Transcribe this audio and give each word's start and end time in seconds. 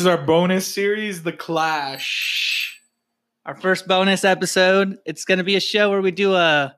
This 0.00 0.06
is 0.06 0.16
our 0.16 0.24
bonus 0.24 0.66
series, 0.66 1.22
The 1.24 1.32
Clash. 1.34 2.80
Our 3.44 3.54
first 3.54 3.86
bonus 3.86 4.24
episode. 4.24 4.96
It's 5.04 5.26
going 5.26 5.36
to 5.36 5.44
be 5.44 5.56
a 5.56 5.60
show 5.60 5.90
where 5.90 6.00
we 6.00 6.10
do 6.10 6.34
a 6.34 6.74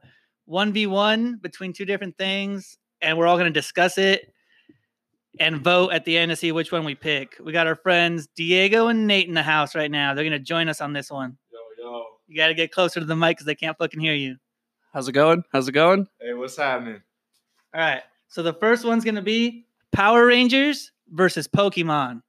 1v1 0.49 1.41
between 1.41 1.73
two 1.73 1.85
different 1.85 2.19
things, 2.19 2.77
and 3.01 3.17
we're 3.17 3.29
all 3.29 3.37
going 3.37 3.47
to 3.47 3.53
discuss 3.53 3.97
it 3.97 4.35
and 5.39 5.63
vote 5.63 5.93
at 5.93 6.05
the 6.05 6.19
end 6.19 6.31
to 6.31 6.37
see 6.37 6.51
which 6.51 6.73
one 6.73 6.85
we 6.85 6.97
pick. 6.97 7.37
We 7.39 7.53
got 7.53 7.69
our 7.69 7.77
friends 7.77 8.27
Diego 8.35 8.89
and 8.89 9.07
Nate 9.07 9.29
in 9.29 9.35
the 9.35 9.43
house 9.45 9.77
right 9.77 9.89
now. 9.89 10.15
They're 10.15 10.25
going 10.25 10.33
to 10.33 10.41
join 10.41 10.69
us 10.69 10.81
on 10.81 10.93
this 10.93 11.09
one. 11.09 11.39
Yo, 11.53 11.59
yo. 11.79 12.05
You 12.27 12.37
got 12.37 12.49
to 12.49 12.55
get 12.55 12.73
closer 12.73 12.99
to 12.99 13.07
the 13.07 13.15
mic 13.15 13.37
because 13.37 13.47
they 13.47 13.55
can't 13.55 13.79
fucking 13.79 14.01
hear 14.01 14.15
you. 14.15 14.35
How's 14.93 15.07
it 15.07 15.13
going? 15.13 15.45
How's 15.53 15.69
it 15.69 15.73
going? 15.73 16.09
Hey, 16.21 16.35
what's 16.35 16.57
happening? 16.57 17.01
All 17.73 17.81
right. 17.81 18.03
So 18.27 18.43
the 18.43 18.55
first 18.55 18.85
one's 18.85 19.05
going 19.05 19.15
to 19.15 19.23
be 19.23 19.65
Power 19.93 20.27
Rangers 20.27 20.91
versus 21.09 21.47
Pokemon. 21.47 22.23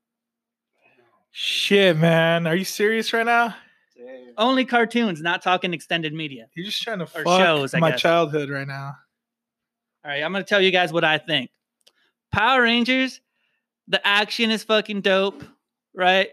Shit, 1.36 1.98
man. 1.98 2.46
Are 2.46 2.55
you 2.55 2.64
serious 2.64 3.12
right 3.12 3.26
now? 3.26 3.55
Only 4.38 4.66
cartoons, 4.66 5.20
not 5.22 5.41
talking 5.41 5.74
extended 5.74 6.14
media. 6.14 6.48
You're 6.55 6.66
just 6.68 6.82
trying 6.82 7.00
to 7.00 7.05
Or 7.05 7.24
fuck 7.24 7.40
shows, 7.41 7.74
my 7.76 7.91
guess. 7.91 8.02
childhood 8.02 8.50
right 8.50 8.68
now. 8.68 8.96
All 10.05 10.12
right, 10.12 10.22
I'm 10.24 10.32
gonna 10.32 10.44
tell 10.44 10.62
you 10.62 10.70
guys 10.70 10.94
what 10.94 11.04
I 11.04 11.18
think. 11.18 11.50
Power 12.32 12.62
Rangers, 12.62 13.20
the 13.88 14.05
action 14.05 14.52
is 14.52 14.64
fucking 14.64 15.02
dope, 15.02 15.44
right? 15.96 16.30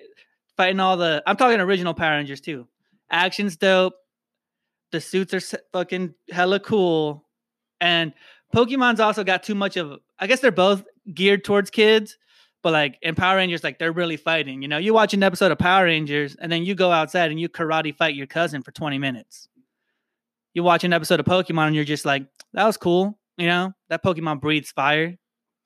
Fighting 0.57 0.81
all 0.81 0.97
the, 0.99 1.23
I'm 1.27 1.37
talking 1.37 1.61
original 1.61 1.95
Power 1.95 2.17
Rangers 2.17 2.41
too. 2.43 2.67
Action's 3.11 3.57
dope. 3.57 3.95
The 4.93 5.01
suits 5.01 5.33
are 5.33 5.59
fucking 5.73 6.15
hella 6.31 6.61
cool, 6.61 7.27
and 7.81 8.13
Pokemon's 8.55 9.01
also 9.01 9.25
got 9.25 9.43
too 9.45 9.55
much 9.55 9.77
of. 9.79 9.99
I 10.19 10.27
guess 10.27 10.41
they're 10.41 10.51
both 10.53 10.85
geared 11.15 11.45
towards 11.45 11.71
kids, 11.71 12.19
but 12.63 12.73
like 12.73 12.99
in 13.03 13.15
Power 13.15 13.37
Rangers, 13.37 13.65
like 13.65 13.79
they're 13.79 13.93
really 13.93 14.17
fighting. 14.17 14.63
You 14.63 14.69
know, 14.69 14.79
you 14.79 14.93
watch 14.93 15.15
an 15.15 15.23
episode 15.23 15.53
of 15.53 15.59
Power 15.59 15.85
Rangers, 15.85 16.37
and 16.41 16.51
then 16.51 16.65
you 16.65 16.75
go 16.75 16.91
outside 16.91 17.31
and 17.31 17.41
you 17.41 17.49
karate 17.49 17.95
fight 17.95 18.15
your 18.15 18.27
cousin 18.27 18.63
for 18.63 18.73
20 18.73 18.99
minutes. 18.99 19.49
You 20.55 20.63
watch 20.63 20.85
an 20.85 20.93
episode 20.93 21.21
of 21.21 21.27
Pokemon, 21.27 21.69
and 21.69 21.77
you're 21.77 21.85
just 21.85 22.05
like, 22.05 22.27
that 22.53 22.67
was 22.67 22.77
cool. 22.77 23.19
You 23.37 23.47
know, 23.47 23.73
that 23.89 24.05
Pokemon 24.05 24.41
breathes 24.41 24.71
fire. 24.71 25.17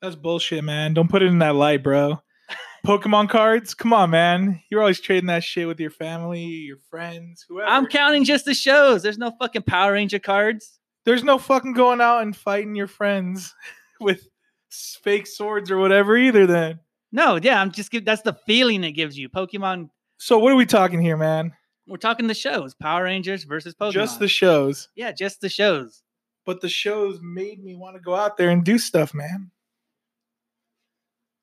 That's 0.01 0.15
bullshit, 0.15 0.63
man. 0.63 0.93
Don't 0.93 1.09
put 1.09 1.23
it 1.23 1.27
in 1.27 1.39
that 1.39 1.55
light, 1.55 1.83
bro. 1.83 2.21
Pokemon 2.85 3.29
cards? 3.29 3.73
Come 3.73 3.91
on, 3.91 4.11
man. 4.11 4.61
You're 4.69 4.81
always 4.81 4.99
trading 4.99 5.27
that 5.27 5.43
shit 5.43 5.67
with 5.67 5.79
your 5.79 5.89
family, 5.89 6.43
your 6.43 6.77
friends, 6.89 7.45
whoever. 7.47 7.67
I'm 7.67 7.87
counting 7.87 8.23
just 8.23 8.45
the 8.45 8.53
shows. 8.53 9.01
There's 9.01 9.17
no 9.17 9.31
fucking 9.39 9.63
Power 9.63 9.93
Ranger 9.93 10.19
cards. 10.19 10.79
There's 11.05 11.23
no 11.23 11.37
fucking 11.37 11.73
going 11.73 12.01
out 12.01 12.21
and 12.21 12.35
fighting 12.35 12.75
your 12.75 12.87
friends 12.87 13.53
with 13.99 14.27
fake 14.69 15.27
swords 15.27 15.71
or 15.71 15.77
whatever 15.77 16.15
either 16.17 16.45
then. 16.45 16.79
No, 17.11 17.37
yeah, 17.41 17.61
I'm 17.61 17.71
just 17.71 17.91
give, 17.91 18.05
that's 18.05 18.23
the 18.23 18.33
feeling 18.45 18.83
it 18.83 18.91
gives 18.91 19.17
you. 19.17 19.29
Pokemon. 19.29 19.89
So 20.17 20.37
what 20.37 20.51
are 20.51 20.55
we 20.57 20.65
talking 20.65 21.01
here, 21.01 21.17
man? 21.17 21.53
We're 21.87 21.97
talking 21.97 22.27
the 22.27 22.33
shows. 22.33 22.73
Power 22.73 23.03
Rangers 23.03 23.43
versus 23.43 23.75
Pokemon. 23.75 23.91
Just 23.93 24.19
the 24.19 24.27
shows. 24.27 24.89
yeah, 24.95 25.11
just 25.11 25.41
the 25.41 25.49
shows. 25.49 26.01
But 26.45 26.61
the 26.61 26.69
shows 26.69 27.19
made 27.21 27.63
me 27.63 27.75
want 27.75 27.95
to 27.95 28.01
go 28.01 28.15
out 28.15 28.37
there 28.37 28.49
and 28.49 28.63
do 28.63 28.77
stuff, 28.77 29.13
man. 29.13 29.51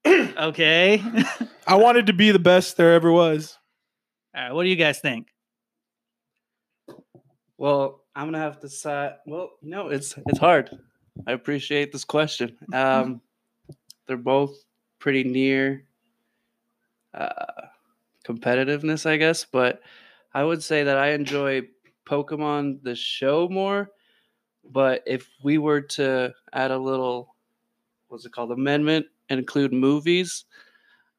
Okay. 0.36 1.02
I 1.66 1.76
wanted 1.76 2.06
to 2.06 2.12
be 2.12 2.32
the 2.32 2.38
best 2.38 2.76
there 2.76 2.94
ever 2.94 3.12
was. 3.12 3.56
All 4.34 4.42
right, 4.42 4.52
what 4.52 4.64
do 4.64 4.70
you 4.70 4.76
guys 4.76 4.98
think? 4.98 5.28
Well, 7.58 8.00
I'm 8.14 8.26
gonna 8.26 8.38
have 8.38 8.56
to 8.60 8.69
decide. 8.69 9.14
Well, 9.26 9.50
no, 9.62 9.88
it's 9.88 10.14
it's 10.26 10.38
hard. 10.38 10.70
I 11.26 11.32
appreciate 11.32 11.92
this 11.92 12.04
question. 12.04 12.56
Um, 12.74 13.20
they're 14.08 14.16
both 14.16 14.54
pretty 15.03 15.25
near 15.25 15.84
uh, 17.12 17.62
competitiveness, 18.25 19.04
I 19.04 19.16
guess, 19.16 19.44
but 19.44 19.82
I 20.32 20.44
would 20.44 20.62
say 20.62 20.84
that 20.84 20.97
I 20.97 21.10
enjoy 21.10 21.62
Pokemon 22.09 22.84
the 22.84 22.94
show 22.94 23.49
more. 23.49 23.91
But 24.65 25.03
if 25.04 25.28
we 25.43 25.59
were 25.59 25.81
to 25.81 26.32
add 26.53 26.71
a 26.71 26.78
little, 26.78 27.34
what's 28.06 28.25
it 28.25 28.31
called, 28.31 28.53
amendment 28.53 29.06
and 29.28 29.41
include 29.41 29.72
movies, 29.72 30.44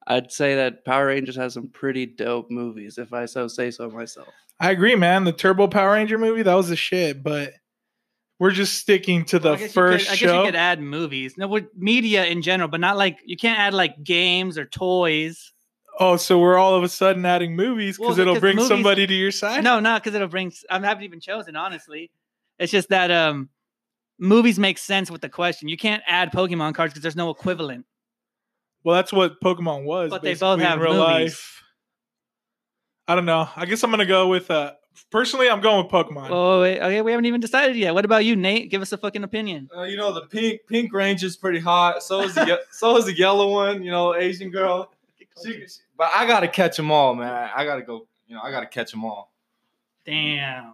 I'd 0.07 0.31
say 0.31 0.55
that 0.55 0.85
Power 0.85 1.07
Rangers 1.07 1.35
has 1.35 1.53
some 1.53 1.67
pretty 1.67 2.05
dope 2.05 2.49
movies, 2.49 2.97
if 2.97 3.11
I 3.11 3.25
so 3.25 3.49
say 3.49 3.69
so 3.69 3.89
myself. 3.89 4.29
I 4.61 4.71
agree, 4.71 4.95
man. 4.95 5.25
The 5.25 5.33
Turbo 5.33 5.67
Power 5.67 5.91
Ranger 5.91 6.17
movie, 6.17 6.43
that 6.43 6.55
was 6.55 6.69
the 6.69 6.77
shit, 6.77 7.21
but 7.21 7.51
we're 8.39 8.51
just 8.51 8.75
sticking 8.79 9.25
to 9.25 9.39
the 9.39 9.49
Well, 9.51 9.57
first 9.69 10.07
could, 10.07 10.13
I 10.13 10.15
guess 10.17 10.21
you 10.21 10.43
could 10.43 10.55
add 10.55 10.81
movies. 10.81 11.35
No, 11.37 11.47
with 11.47 11.65
media 11.75 12.25
in 12.25 12.41
general, 12.41 12.67
but 12.67 12.79
not 12.79 12.97
like 12.97 13.19
you 13.25 13.37
can't 13.37 13.59
add 13.59 13.73
like 13.73 14.03
games 14.03 14.57
or 14.57 14.65
toys. 14.65 15.51
oh, 15.99 16.17
so 16.17 16.39
we're 16.39 16.57
all 16.57 16.75
of 16.75 16.83
a 16.83 16.89
sudden 16.89 17.25
adding 17.25 17.55
movies 17.55 17.97
because 17.97 18.17
Well, 18.17 18.27
it'll 18.27 18.39
bring 18.39 18.55
movies- 18.55 18.67
somebody 18.69 19.05
to 19.07 19.13
your 19.13 19.31
side? 19.31 19.63
No, 19.63 19.79
not 19.79 20.03
because 20.03 20.15
it'll 20.15 20.27
bring. 20.27 20.51
I 20.69 20.79
haven't 20.79 21.03
even 21.03 21.19
chosen, 21.19 21.55
honestly. 21.55 22.09
It's 22.59 22.71
just 22.71 22.89
that 22.89 23.11
um, 23.11 23.49
movies 24.19 24.57
make 24.59 24.77
sense 24.77 25.09
with 25.11 25.21
the 25.21 25.29
question. 25.29 25.67
You 25.69 25.77
can't 25.77 26.03
add 26.07 26.31
Pokemon 26.31 26.75
cards 26.75 26.93
because 26.93 27.03
there's 27.03 27.15
no 27.15 27.29
equivalent. 27.29 27.85
Well, 28.83 28.95
that's 28.95 29.13
what 29.13 29.39
Pokemon 29.41 29.85
was. 29.85 30.09
But 30.09 30.21
they 30.23 30.33
both 30.35 30.59
have 30.59 30.79
real 30.81 30.93
movies. 30.93 30.99
life. 31.33 31.63
I 33.07 33.15
don't 33.15 33.25
know. 33.25 33.47
I 33.55 33.65
guess 33.65 33.83
I'm 33.83 33.91
gonna 33.91 34.05
go 34.05 34.27
with 34.27 34.49
uh 34.51 34.73
personally 35.11 35.49
I'm 35.49 35.61
going 35.61 35.83
with 35.83 35.91
Pokemon. 35.91 36.27
Oh, 36.29 36.61
wait, 36.61 36.79
okay, 36.79 37.01
we 37.01 37.11
haven't 37.11 37.25
even 37.25 37.41
decided 37.41 37.75
yet. 37.75 37.93
What 37.93 38.05
about 38.05 38.25
you, 38.25 38.35
Nate? 38.35 38.69
Give 38.69 38.81
us 38.81 38.91
a 38.91 38.97
fucking 38.97 39.23
opinion. 39.23 39.69
Uh, 39.75 39.83
you 39.83 39.97
know 39.97 40.13
the 40.13 40.21
pink 40.27 40.61
pink 40.67 40.93
range 40.93 41.23
is 41.23 41.35
pretty 41.37 41.59
hot. 41.59 42.03
So 42.03 42.21
is 42.21 42.35
the 42.35 42.45
ye- 42.45 42.57
so 42.71 42.97
is 42.97 43.05
the 43.05 43.17
yellow 43.17 43.51
one. 43.51 43.83
You 43.83 43.91
know, 43.91 44.15
Asian 44.15 44.49
girl. 44.51 44.91
She, 45.43 45.63
but 45.97 46.09
I 46.13 46.27
gotta 46.27 46.47
catch 46.47 46.77
them 46.77 46.91
all, 46.91 47.15
man. 47.15 47.49
I 47.55 47.65
gotta 47.65 47.81
go. 47.81 48.07
You 48.27 48.35
know, 48.35 48.41
I 48.43 48.51
gotta 48.51 48.67
catch 48.67 48.91
them 48.91 49.03
all. 49.03 49.31
Damn. 50.05 50.73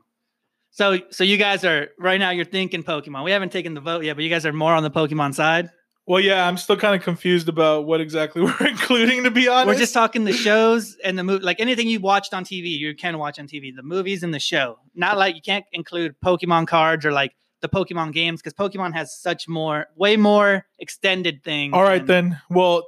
So, 0.71 0.99
so 1.09 1.23
you 1.23 1.37
guys 1.37 1.65
are 1.65 1.89
right 1.97 2.19
now. 2.19 2.29
You're 2.31 2.45
thinking 2.45 2.83
Pokemon. 2.83 3.23
We 3.23 3.31
haven't 3.31 3.51
taken 3.51 3.73
the 3.73 3.81
vote 3.81 4.03
yet, 4.03 4.15
but 4.15 4.23
you 4.23 4.29
guys 4.29 4.45
are 4.45 4.53
more 4.53 4.73
on 4.73 4.83
the 4.83 4.91
Pokemon 4.91 5.33
side. 5.33 5.69
Well, 6.09 6.19
yeah, 6.19 6.47
I'm 6.47 6.57
still 6.57 6.75
kind 6.75 6.95
of 6.95 7.03
confused 7.03 7.49
about 7.49 7.85
what 7.85 8.01
exactly 8.01 8.41
we're 8.59 8.67
including 8.67 9.25
to 9.25 9.31
be 9.31 9.47
honest. 9.47 9.67
We're 9.67 9.79
just 9.79 9.93
talking 9.93 10.23
the 10.23 10.33
shows 10.33 10.97
and 11.03 11.19
the 11.19 11.23
movie, 11.23 11.43
like 11.45 11.59
anything 11.59 11.87
you 11.87 11.99
watched 11.99 12.33
on 12.33 12.43
TV, 12.43 12.67
you 12.79 12.95
can 12.95 13.19
watch 13.19 13.37
on 13.37 13.47
TV. 13.47 13.73
The 13.75 13.83
movies 13.83 14.23
and 14.23 14.33
the 14.33 14.39
show. 14.39 14.79
Not 14.95 15.19
like 15.19 15.35
you 15.35 15.41
can't 15.43 15.65
include 15.71 16.15
Pokemon 16.25 16.65
cards 16.65 17.05
or 17.05 17.11
like 17.11 17.35
the 17.61 17.69
Pokemon 17.69 18.13
games 18.13 18.41
because 18.41 18.53
Pokemon 18.55 18.95
has 18.95 19.15
such 19.21 19.47
more, 19.47 19.85
way 19.95 20.17
more 20.17 20.65
extended 20.79 21.43
things. 21.43 21.75
All 21.75 21.83
right 21.83 22.03
then. 22.03 22.41
Well, 22.49 22.87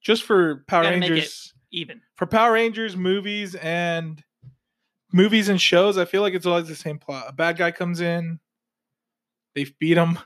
just 0.00 0.24
for 0.24 0.64
Power 0.66 0.82
Gotta 0.82 0.96
make 0.96 1.10
it- 1.10 1.12
Rangers 1.12 1.54
Even. 1.70 2.00
for 2.16 2.26
Power 2.26 2.54
Rangers 2.54 2.96
movies 2.96 3.54
and 3.54 4.20
movies 5.12 5.48
and 5.48 5.60
shows, 5.60 5.96
I 5.96 6.06
feel 6.06 6.22
like 6.22 6.34
it's 6.34 6.46
always 6.46 6.66
the 6.66 6.74
same 6.74 6.98
plot. 6.98 7.26
A 7.28 7.32
bad 7.32 7.56
guy 7.56 7.70
comes 7.70 8.00
in, 8.00 8.40
they 9.54 9.66
beat 9.78 9.96
him. 9.96 10.18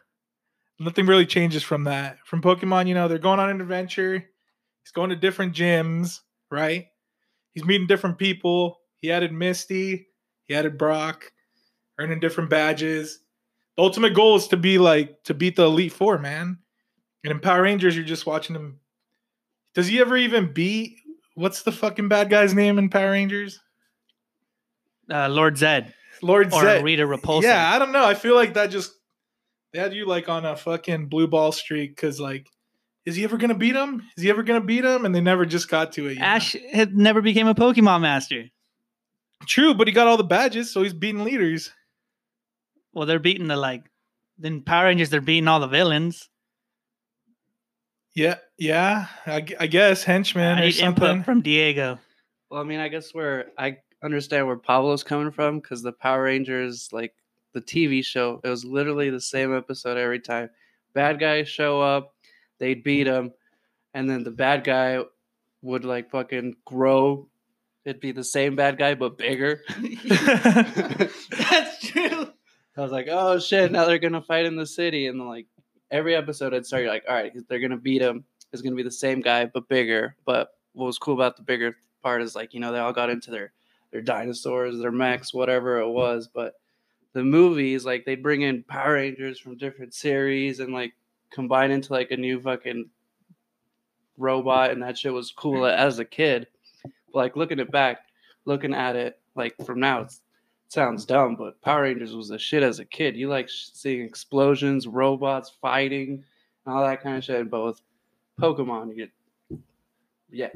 Nothing 0.79 1.07
really 1.07 1.27
changes 1.27 1.63
from 1.63 1.85
that. 1.85 2.19
From 2.25 2.43
Pokemon, 2.43 2.87
you 2.87 2.95
know, 2.95 3.09
they're 3.09 3.19
going 3.19 3.41
on 3.41 3.49
an 3.49 3.61
adventure. 3.61 4.25
He's 4.83 4.93
going 4.93 5.11
to 5.11 5.17
different 5.17 5.55
gyms, 5.55 6.21
right? 6.51 6.87
He's 7.53 7.65
meeting 7.65 7.87
different 7.87 8.19
people. 8.19 8.79
He 8.97 9.11
added 9.11 9.33
Misty, 9.33 10.09
he 10.45 10.55
added 10.55 10.79
Brock, 10.79 11.33
earning 11.99 12.21
different 12.21 12.51
badges. 12.51 13.21
The 13.77 13.83
ultimate 13.83 14.15
goal 14.15 14.37
is 14.37 14.49
to 14.49 14.57
be 14.57 14.79
like 14.79 15.23
to 15.25 15.35
beat 15.35 15.57
the 15.57 15.65
Elite 15.65 15.93
Four, 15.93 16.19
man. 16.19 16.59
And 17.25 17.31
in 17.31 17.41
Power 17.41 17.63
Rangers, 17.63 17.97
you're 17.97 18.05
just 18.05 18.27
watching 18.27 18.57
him. 18.57 18.81
Does 19.75 19.87
he 19.87 20.01
ever 20.01 20.17
even 20.17 20.53
beat 20.53 20.97
what's 21.35 21.63
the 21.63 21.73
fucking 21.73 22.09
bad 22.09 22.31
guy's 22.31 22.55
name 22.55 22.79
in 22.79 22.89
Power 22.89 23.11
Rangers? 23.13 23.61
Uh, 25.11 25.29
Lord 25.29 25.57
Zedd 25.57 25.93
Lord 26.23 26.53
or 26.53 26.63
Zedd. 26.63 26.83
Rita 26.83 27.03
Repulsa. 27.05 27.43
Yeah, 27.43 27.73
I 27.73 27.79
don't 27.79 27.93
know. 27.93 28.05
I 28.05 28.15
feel 28.15 28.35
like 28.35 28.55
that 28.55 28.71
just 28.71 28.93
they 29.77 29.83
had 29.83 29.93
you 29.93 30.07
like 30.07 30.29
on 30.29 30.47
a 30.47 30.57
fucking 30.57 31.07
blue 31.07 31.27
ball 31.27 31.53
streak 31.53 31.95
because 31.95 32.19
like, 32.19 32.49
is 33.05 33.15
he 33.15 33.25
ever 33.25 33.37
gonna 33.37 33.55
beat 33.55 33.77
him? 33.77 34.03
Is 34.17 34.23
he 34.23 34.31
ever 34.31 34.43
gonna 34.43 34.63
beat 34.63 34.84
him? 34.84 35.05
And 35.05 35.15
they 35.15 35.21
never 35.21 35.45
just 35.45 35.69
got 35.69 35.93
to 35.93 36.07
it. 36.07 36.15
you 36.15 36.19
know? 36.21 36.25
Ash 36.25 36.57
had 36.73 36.97
never 36.97 37.21
became 37.21 37.47
a 37.47 37.55
Pokemon 37.55 38.01
master. 38.01 38.45
True, 39.47 39.75
but 39.75 39.87
he 39.87 39.93
got 39.93 40.07
all 40.07 40.17
the 40.17 40.25
badges, 40.25 40.73
so 40.73 40.83
he's 40.83 40.95
beating 40.95 41.25
leaders. 41.25 41.71
Well, 42.95 43.05
they're 43.05 43.19
beating 43.19 43.49
the 43.49 43.57
like. 43.57 43.84
Then 44.39 44.63
Power 44.63 44.87
Rangers, 44.87 45.11
they're 45.11 45.21
beating 45.21 45.47
all 45.47 45.61
the 45.61 45.67
villains. 45.67 46.31
Yeah, 48.15 48.37
yeah. 48.59 49.09
I, 49.27 49.47
I 49.61 49.67
guess 49.67 50.05
henchman 50.05 50.57
I 50.57 50.63
or 50.63 50.65
need 50.65 50.72
something. 50.72 51.05
input 51.05 51.25
from 51.27 51.43
Diego. 51.43 51.99
Well, 52.51 52.63
I 52.63 52.65
mean, 52.65 52.81
I 52.81 52.89
guess 52.89 53.13
where 53.13 53.49
I 53.59 53.77
understand 54.03 54.47
where 54.47 54.57
Pablo's 54.57 55.03
coming 55.03 55.33
from 55.33 55.61
because 55.61 55.83
the 55.83 55.93
Power 55.93 56.22
Rangers, 56.22 56.89
like 56.93 57.13
the 57.57 57.63
TV 57.63 58.05
show, 58.05 58.39
it 58.45 58.51
was 58.51 58.67
literally 58.67 59.09
the 59.09 59.21
same 59.21 59.57
episode 59.57 59.97
every 59.97 60.21
time. 60.21 60.51
Bad 60.93 61.19
guys 61.19 61.49
show 61.49 61.81
up, 61.81 62.15
they'd 62.59 62.85
beat 62.85 63.07
him, 63.07 63.33
and 63.95 64.09
then 64.11 64.25
the 64.25 64.31
bad 64.31 64.63
guy 64.63 65.01
would 65.63 65.87
like 65.87 66.11
fucking 66.11 66.57
grow. 66.67 67.29
It'd 67.87 68.01
be 68.01 68.13
the 68.13 68.25
same 68.25 68.57
bad 68.57 68.77
guy 68.77 68.95
but 68.95 69.17
bigger. 69.17 69.63
That's 70.07 71.81
true. 71.81 72.29
I 72.77 72.81
was 72.83 72.93
like, 72.93 73.09
oh 73.11 73.39
shit, 73.39 73.73
now 73.73 73.87
they're 73.87 73.99
gonna 73.99 74.21
fight 74.21 74.45
in 74.45 74.57
the 74.57 74.67
city, 74.67 75.07
and 75.07 75.27
like 75.27 75.47
every 75.91 76.15
episode 76.15 76.53
I'd 76.53 76.67
start 76.67 76.83
you're 76.83 76.93
like, 76.93 77.05
all 77.09 77.15
right, 77.15 77.33
they're 77.49 77.61
gonna 77.61 77.79
beat 77.79 78.03
him. 78.03 78.25
It's 78.53 78.61
gonna 78.61 78.77
be 78.77 78.83
the 78.83 78.91
same 78.91 79.23
guy 79.23 79.47
but 79.47 79.67
bigger. 79.67 80.15
But 80.27 80.51
what 80.75 80.85
was 80.85 80.99
cool 80.99 81.15
about 81.15 81.37
the 81.37 81.43
bigger 81.43 81.75
part 82.03 82.21
is 82.21 82.35
like 82.37 82.53
you 82.53 82.61
know 82.61 82.71
they 82.71 82.81
all 82.81 82.93
got 82.93 83.09
into 83.09 83.31
their 83.31 83.55
their 83.93 84.03
dinosaurs, 84.03 84.79
their 84.79 84.93
mechs, 84.93 85.33
whatever 85.33 85.81
it 85.81 85.89
was. 85.89 86.29
But 86.29 86.53
the 87.16 87.24
movies, 87.24 87.86
like 87.86 88.04
they 88.04 88.15
bring 88.15 88.42
in 88.42 88.63
Power 88.65 88.92
Rangers 88.92 89.41
from 89.41 89.57
different 89.57 89.95
series 89.95 90.60
and 90.60 90.74
like 90.74 90.92
combine 91.30 91.71
into 91.71 91.91
like 91.95 92.10
a 92.10 92.16
new 92.18 92.39
fucking 92.39 92.91
robot, 94.18 94.71
and 94.72 94.83
that 94.83 94.98
shit 94.98 95.15
was 95.15 95.33
cool 95.34 95.63
mm. 95.63 95.74
as 95.74 95.98
a 95.98 96.04
kid. 96.04 96.47
But, 96.83 96.92
Like 97.15 97.34
looking 97.34 97.59
it 97.59 97.71
back, 97.71 98.01
looking 98.45 98.74
at 98.74 98.97
it 98.97 99.18
like 99.34 99.57
from 99.65 99.80
now, 99.80 100.03
it's, 100.03 100.16
it 100.66 100.74
sounds 100.74 101.07
dumb, 101.07 101.36
but 101.36 101.59
Power 101.63 101.84
Rangers 101.84 102.15
was 102.15 102.28
the 102.28 102.39
shit 102.39 102.63
as 102.63 102.80
a 102.80 102.84
kid. 102.84 103.16
You 103.16 103.30
like 103.30 103.48
seeing 103.48 104.04
explosions, 104.04 104.86
robots 104.86 105.51
fighting, 105.62 106.22
and 106.66 106.74
all 106.74 106.84
that 106.86 107.03
kind 107.03 107.16
of 107.16 107.24
shit. 107.24 107.48
But 107.48 107.65
with 107.65 107.80
Pokemon, 108.39 108.91
you 108.91 108.95
get 108.95 109.59
yeah, 110.30 110.51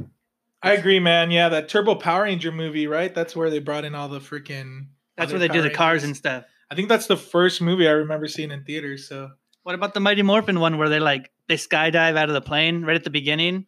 I 0.63 0.73
agree, 0.73 1.01
man. 1.01 1.31
Yeah, 1.31 1.49
that 1.49 1.71
Turbo 1.71 1.95
Power 1.95 2.25
Ranger 2.25 2.53
movie, 2.53 2.87
right? 2.87 3.15
That's 3.15 3.35
where 3.35 3.49
they 3.49 3.61
brought 3.61 3.87
in 3.87 3.95
all 3.95 4.11
the 4.11 4.21
freaking. 4.21 4.89
That's 5.21 5.33
where 5.33 5.39
they 5.39 5.49
do 5.49 5.63
the 5.63 5.71
cars 5.71 6.05
and 6.05 6.17
stuff. 6.17 6.45
I 6.71 6.75
think 6.75 6.89
that's 6.89 7.07
the 7.07 7.17
first 7.17 7.61
movie 7.61 7.89
I 7.89 7.93
remember 7.93 8.29
seeing 8.29 8.51
in 8.51 8.65
theaters. 8.65 9.09
So 9.09 9.31
What 9.63 9.75
about 9.75 9.95
the 9.95 10.01
Mighty 10.01 10.23
Morphin 10.23 10.61
one 10.61 10.79
where 10.79 10.89
they 10.89 11.01
like 11.01 11.31
they 11.49 11.57
skydive 11.57 12.17
out 12.17 12.29
of 12.29 12.35
the 12.35 12.41
plane 12.41 12.83
right 12.83 12.97
at 12.97 13.05
the 13.05 13.11
beginning, 13.11 13.67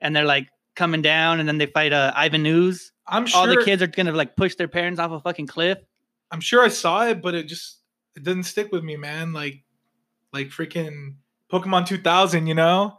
and 0.00 0.14
they're 0.14 0.24
like 0.24 0.48
coming 0.76 1.02
down, 1.02 1.40
and 1.40 1.48
then 1.48 1.58
they 1.58 1.66
fight 1.66 1.92
uh, 1.92 2.12
Ivan 2.14 2.46
Ooze. 2.46 2.92
I'm 3.06 3.26
sure 3.26 3.40
All 3.40 3.46
the 3.46 3.62
kids 3.64 3.82
are 3.82 3.86
gonna 3.86 4.12
like 4.12 4.36
push 4.36 4.54
their 4.54 4.68
parents 4.68 5.00
off 5.00 5.10
a 5.10 5.20
fucking 5.20 5.46
cliff. 5.46 5.78
I'm 6.30 6.40
sure 6.40 6.64
I 6.64 6.68
saw 6.68 7.06
it, 7.06 7.20
but 7.20 7.34
it 7.34 7.46
just 7.46 7.78
it 8.16 8.22
didn't 8.22 8.44
stick 8.44 8.72
with 8.72 8.82
me, 8.84 8.96
man. 8.96 9.32
Like 9.32 9.62
like 10.32 10.48
freaking 10.48 11.14
Pokemon 11.52 11.86
2000, 11.86 12.46
you 12.46 12.54
know? 12.54 12.98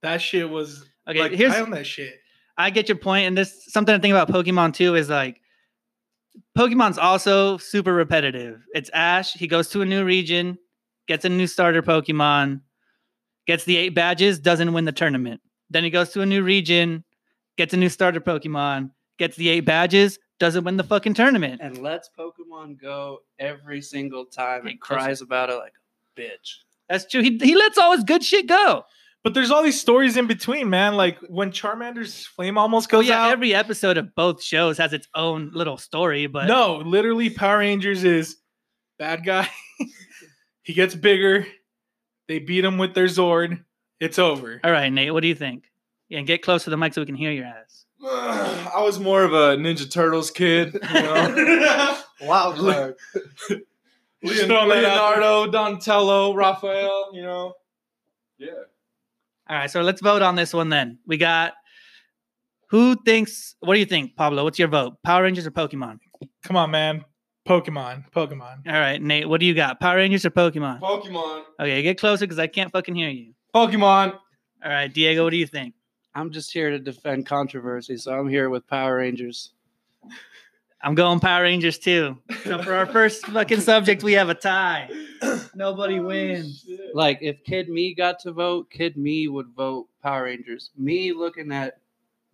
That 0.00 0.22
shit 0.22 0.48
was 0.48 0.84
Okay, 1.06 1.18
like 1.18 1.32
here's 1.32 1.52
I 1.52 1.60
own 1.60 1.70
that 1.70 1.86
shit. 1.86 2.14
I 2.56 2.70
get 2.70 2.88
your 2.88 2.96
point, 2.96 3.26
and 3.26 3.36
this 3.36 3.66
something 3.66 3.94
to 3.94 4.00
think 4.00 4.12
about 4.12 4.28
Pokemon 4.28 4.74
too 4.74 4.94
is 4.94 5.08
like 5.08 5.40
Pokemon's 6.56 6.98
also 6.98 7.58
super 7.58 7.92
repetitive. 7.92 8.64
It's 8.74 8.90
Ash. 8.92 9.32
He 9.32 9.46
goes 9.46 9.68
to 9.70 9.82
a 9.82 9.86
new 9.86 10.04
region, 10.04 10.58
gets 11.08 11.24
a 11.24 11.28
new 11.28 11.46
starter 11.46 11.82
Pokemon, 11.82 12.60
gets 13.46 13.64
the 13.64 13.76
eight 13.76 13.90
badges, 13.94 14.38
doesn't 14.38 14.72
win 14.72 14.84
the 14.84 14.92
tournament. 14.92 15.40
Then 15.70 15.84
he 15.84 15.90
goes 15.90 16.10
to 16.10 16.20
a 16.20 16.26
new 16.26 16.42
region, 16.42 17.04
gets 17.56 17.74
a 17.74 17.76
new 17.76 17.88
starter 17.88 18.20
Pokemon, 18.20 18.90
gets 19.18 19.36
the 19.36 19.48
eight 19.48 19.60
badges, 19.64 20.18
doesn't 20.38 20.64
win 20.64 20.76
the 20.76 20.84
fucking 20.84 21.14
tournament. 21.14 21.60
and 21.62 21.78
lets 21.78 22.10
Pokemon 22.18 22.80
go 22.80 23.20
every 23.38 23.80
single 23.80 24.24
time 24.24 24.66
and 24.66 24.80
cries 24.80 25.20
about 25.20 25.50
it 25.50 25.54
like 25.56 25.72
a 26.16 26.20
bitch. 26.20 26.56
That's 26.88 27.06
true. 27.06 27.22
He 27.22 27.38
he 27.42 27.54
lets 27.54 27.78
all 27.78 27.92
his 27.92 28.04
good 28.04 28.22
shit 28.22 28.46
go. 28.46 28.84
But 29.24 29.32
there's 29.34 29.50
all 29.50 29.62
these 29.62 29.80
stories 29.80 30.16
in 30.18 30.26
between, 30.26 30.68
man. 30.70 30.94
Like 30.96 31.18
when 31.28 31.50
Charmander's 31.50 32.26
flame 32.26 32.58
almost 32.58 32.88
Oh 32.92 32.98
goes 32.98 33.08
yeah, 33.08 33.24
out. 33.24 33.30
every 33.32 33.54
episode 33.54 33.96
of 33.96 34.14
both 34.14 34.42
shows 34.42 34.76
has 34.78 34.92
its 34.92 35.08
own 35.14 35.50
little 35.54 35.78
story, 35.78 36.26
but 36.26 36.46
no, 36.46 36.76
literally 36.76 37.30
Power 37.30 37.58
Rangers 37.58 38.04
is 38.04 38.36
bad 38.98 39.24
guy. 39.24 39.48
he 40.62 40.74
gets 40.74 40.94
bigger. 40.94 41.46
They 42.28 42.38
beat 42.38 42.64
him 42.64 42.76
with 42.78 42.94
their 42.94 43.06
Zord. 43.06 43.64
It's 43.98 44.18
over. 44.18 44.60
all 44.62 44.70
right, 44.70 44.90
Nate, 44.90 45.12
what 45.14 45.20
do 45.22 45.28
you 45.28 45.34
think? 45.34 45.64
Yeah, 46.10 46.20
get 46.20 46.42
close 46.42 46.64
to 46.64 46.70
the 46.70 46.76
mic 46.76 46.92
so 46.92 47.00
we 47.00 47.06
can 47.06 47.14
hear 47.14 47.32
your 47.32 47.46
ass. 47.46 47.86
I 48.04 48.82
was 48.82 49.00
more 49.00 49.22
of 49.24 49.32
a 49.32 49.56
Ninja 49.56 49.90
Turtles 49.90 50.30
kid, 50.30 50.74
you 50.74 51.02
know. 51.02 51.98
Wild 52.20 52.56
card. 52.58 52.94
Just 54.22 54.46
throwing 54.46 54.68
that 54.68 54.84
out. 54.84 55.16
Leonardo, 55.18 55.50
Donatello, 55.50 56.34
Raphael, 56.34 57.10
you 57.14 57.22
know. 57.22 57.54
Yeah. 58.38 58.48
All 59.48 59.56
right, 59.56 59.70
so 59.70 59.82
let's 59.82 60.00
vote 60.00 60.22
on 60.22 60.36
this 60.36 60.54
one 60.54 60.70
then. 60.70 60.98
We 61.06 61.16
got 61.16 61.52
who 62.70 62.96
thinks 63.04 63.56
what 63.60 63.74
do 63.74 63.80
you 63.80 63.86
think, 63.86 64.16
Pablo? 64.16 64.44
What's 64.44 64.58
your 64.58 64.68
vote? 64.68 64.94
Power 65.04 65.24
Rangers 65.24 65.46
or 65.46 65.50
Pokemon? 65.50 65.98
Come 66.42 66.56
on, 66.56 66.70
man. 66.70 67.04
Pokemon. 67.46 68.10
Pokemon. 68.10 68.66
All 68.66 68.72
right, 68.72 69.00
Nate, 69.00 69.28
what 69.28 69.40
do 69.40 69.46
you 69.46 69.54
got? 69.54 69.80
Power 69.80 69.96
Rangers 69.96 70.24
or 70.24 70.30
Pokemon? 70.30 70.80
Pokemon. 70.80 71.42
Okay, 71.60 71.82
get 71.82 71.98
closer 71.98 72.24
because 72.24 72.38
I 72.38 72.46
can't 72.46 72.72
fucking 72.72 72.94
hear 72.94 73.10
you. 73.10 73.34
Pokemon. 73.54 74.14
All 74.64 74.70
right, 74.70 74.92
Diego, 74.92 75.24
what 75.24 75.30
do 75.30 75.36
you 75.36 75.46
think? 75.46 75.74
I'm 76.14 76.30
just 76.30 76.52
here 76.52 76.70
to 76.70 76.78
defend 76.78 77.26
controversy, 77.26 77.98
so 77.98 78.18
I'm 78.18 78.28
here 78.28 78.48
with 78.48 78.66
Power 78.66 78.96
Rangers. 78.96 79.52
I'm 80.84 80.94
going 80.94 81.18
Power 81.18 81.42
Rangers 81.44 81.78
too. 81.78 82.18
So 82.44 82.62
for 82.62 82.74
our 82.74 82.84
first 82.86 83.24
fucking 83.26 83.60
subject, 83.60 84.02
we 84.02 84.12
have 84.12 84.28
a 84.28 84.34
tie. 84.34 84.90
Nobody 85.54 85.98
wins. 85.98 86.66
Like 86.92 87.18
if 87.22 87.42
Kid 87.44 87.68
Me 87.70 87.94
got 87.94 88.18
to 88.20 88.32
vote, 88.32 88.70
Kid 88.70 88.96
Me 88.98 89.26
would 89.28 89.48
vote 89.56 89.88
Power 90.02 90.24
Rangers. 90.24 90.70
Me 90.76 91.12
looking 91.12 91.50
at 91.52 91.78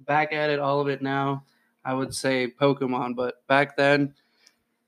back 0.00 0.32
at 0.32 0.50
it, 0.50 0.58
all 0.58 0.81
of 0.81 0.88
it 0.88 1.00
now, 1.00 1.44
I 1.85 1.94
would 1.94 2.12
say 2.14 2.52
Pokemon. 2.61 3.14
But 3.14 3.47
back 3.47 3.76
then, 3.76 4.14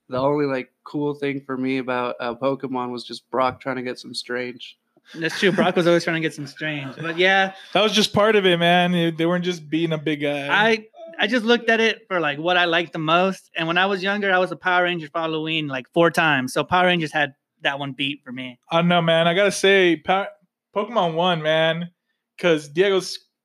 the 0.08 0.18
only 0.18 0.46
like 0.46 0.72
cool 0.82 1.14
thing 1.14 1.40
for 1.40 1.56
me 1.56 1.78
about 1.78 2.16
uh, 2.18 2.34
Pokemon 2.34 2.90
was 2.90 3.04
just 3.04 3.30
Brock 3.30 3.60
trying 3.60 3.76
to 3.76 3.82
get 3.82 3.98
some 3.98 4.12
strange. 4.12 4.76
That's 5.14 5.38
true. 5.38 5.52
Brock 5.52 5.76
was 5.76 5.86
always 5.86 6.04
trying 6.04 6.14
to 6.14 6.20
get 6.20 6.32
some 6.34 6.46
strange, 6.46 6.94
but 6.96 7.18
yeah, 7.18 7.54
That 7.74 7.82
was 7.82 7.92
just 7.92 8.12
part 8.12 8.36
of 8.36 8.46
it, 8.46 8.56
man. 8.58 8.92
They- 8.92 9.10
They 9.10 9.26
weren't 9.26 9.44
just 9.44 9.68
being 9.68 9.92
a 9.92 9.98
big 9.98 10.22
guy. 10.22 10.48
I 10.48 10.86
I 11.22 11.28
just 11.28 11.44
looked 11.44 11.70
at 11.70 11.78
it 11.78 12.02
for 12.08 12.18
like 12.18 12.38
what 12.40 12.56
I 12.56 12.64
liked 12.64 12.92
the 12.92 12.98
most. 12.98 13.48
And 13.56 13.68
when 13.68 13.78
I 13.78 13.86
was 13.86 14.02
younger, 14.02 14.32
I 14.32 14.38
was 14.38 14.50
a 14.50 14.56
Power 14.56 14.82
Ranger 14.82 15.06
for 15.06 15.20
Halloween 15.20 15.68
like 15.68 15.86
four 15.94 16.10
times. 16.10 16.52
So 16.52 16.64
Power 16.64 16.86
Rangers 16.86 17.12
had 17.12 17.34
that 17.60 17.78
one 17.78 17.92
beat 17.92 18.22
for 18.24 18.32
me. 18.32 18.58
I 18.72 18.82
know, 18.82 19.00
man. 19.00 19.28
I 19.28 19.34
gotta 19.34 19.52
say, 19.52 19.94
pa- 19.94 20.30
Pokemon 20.74 21.14
won, 21.14 21.40
man, 21.40 21.90
because 22.36 22.68
Diego 22.68 23.00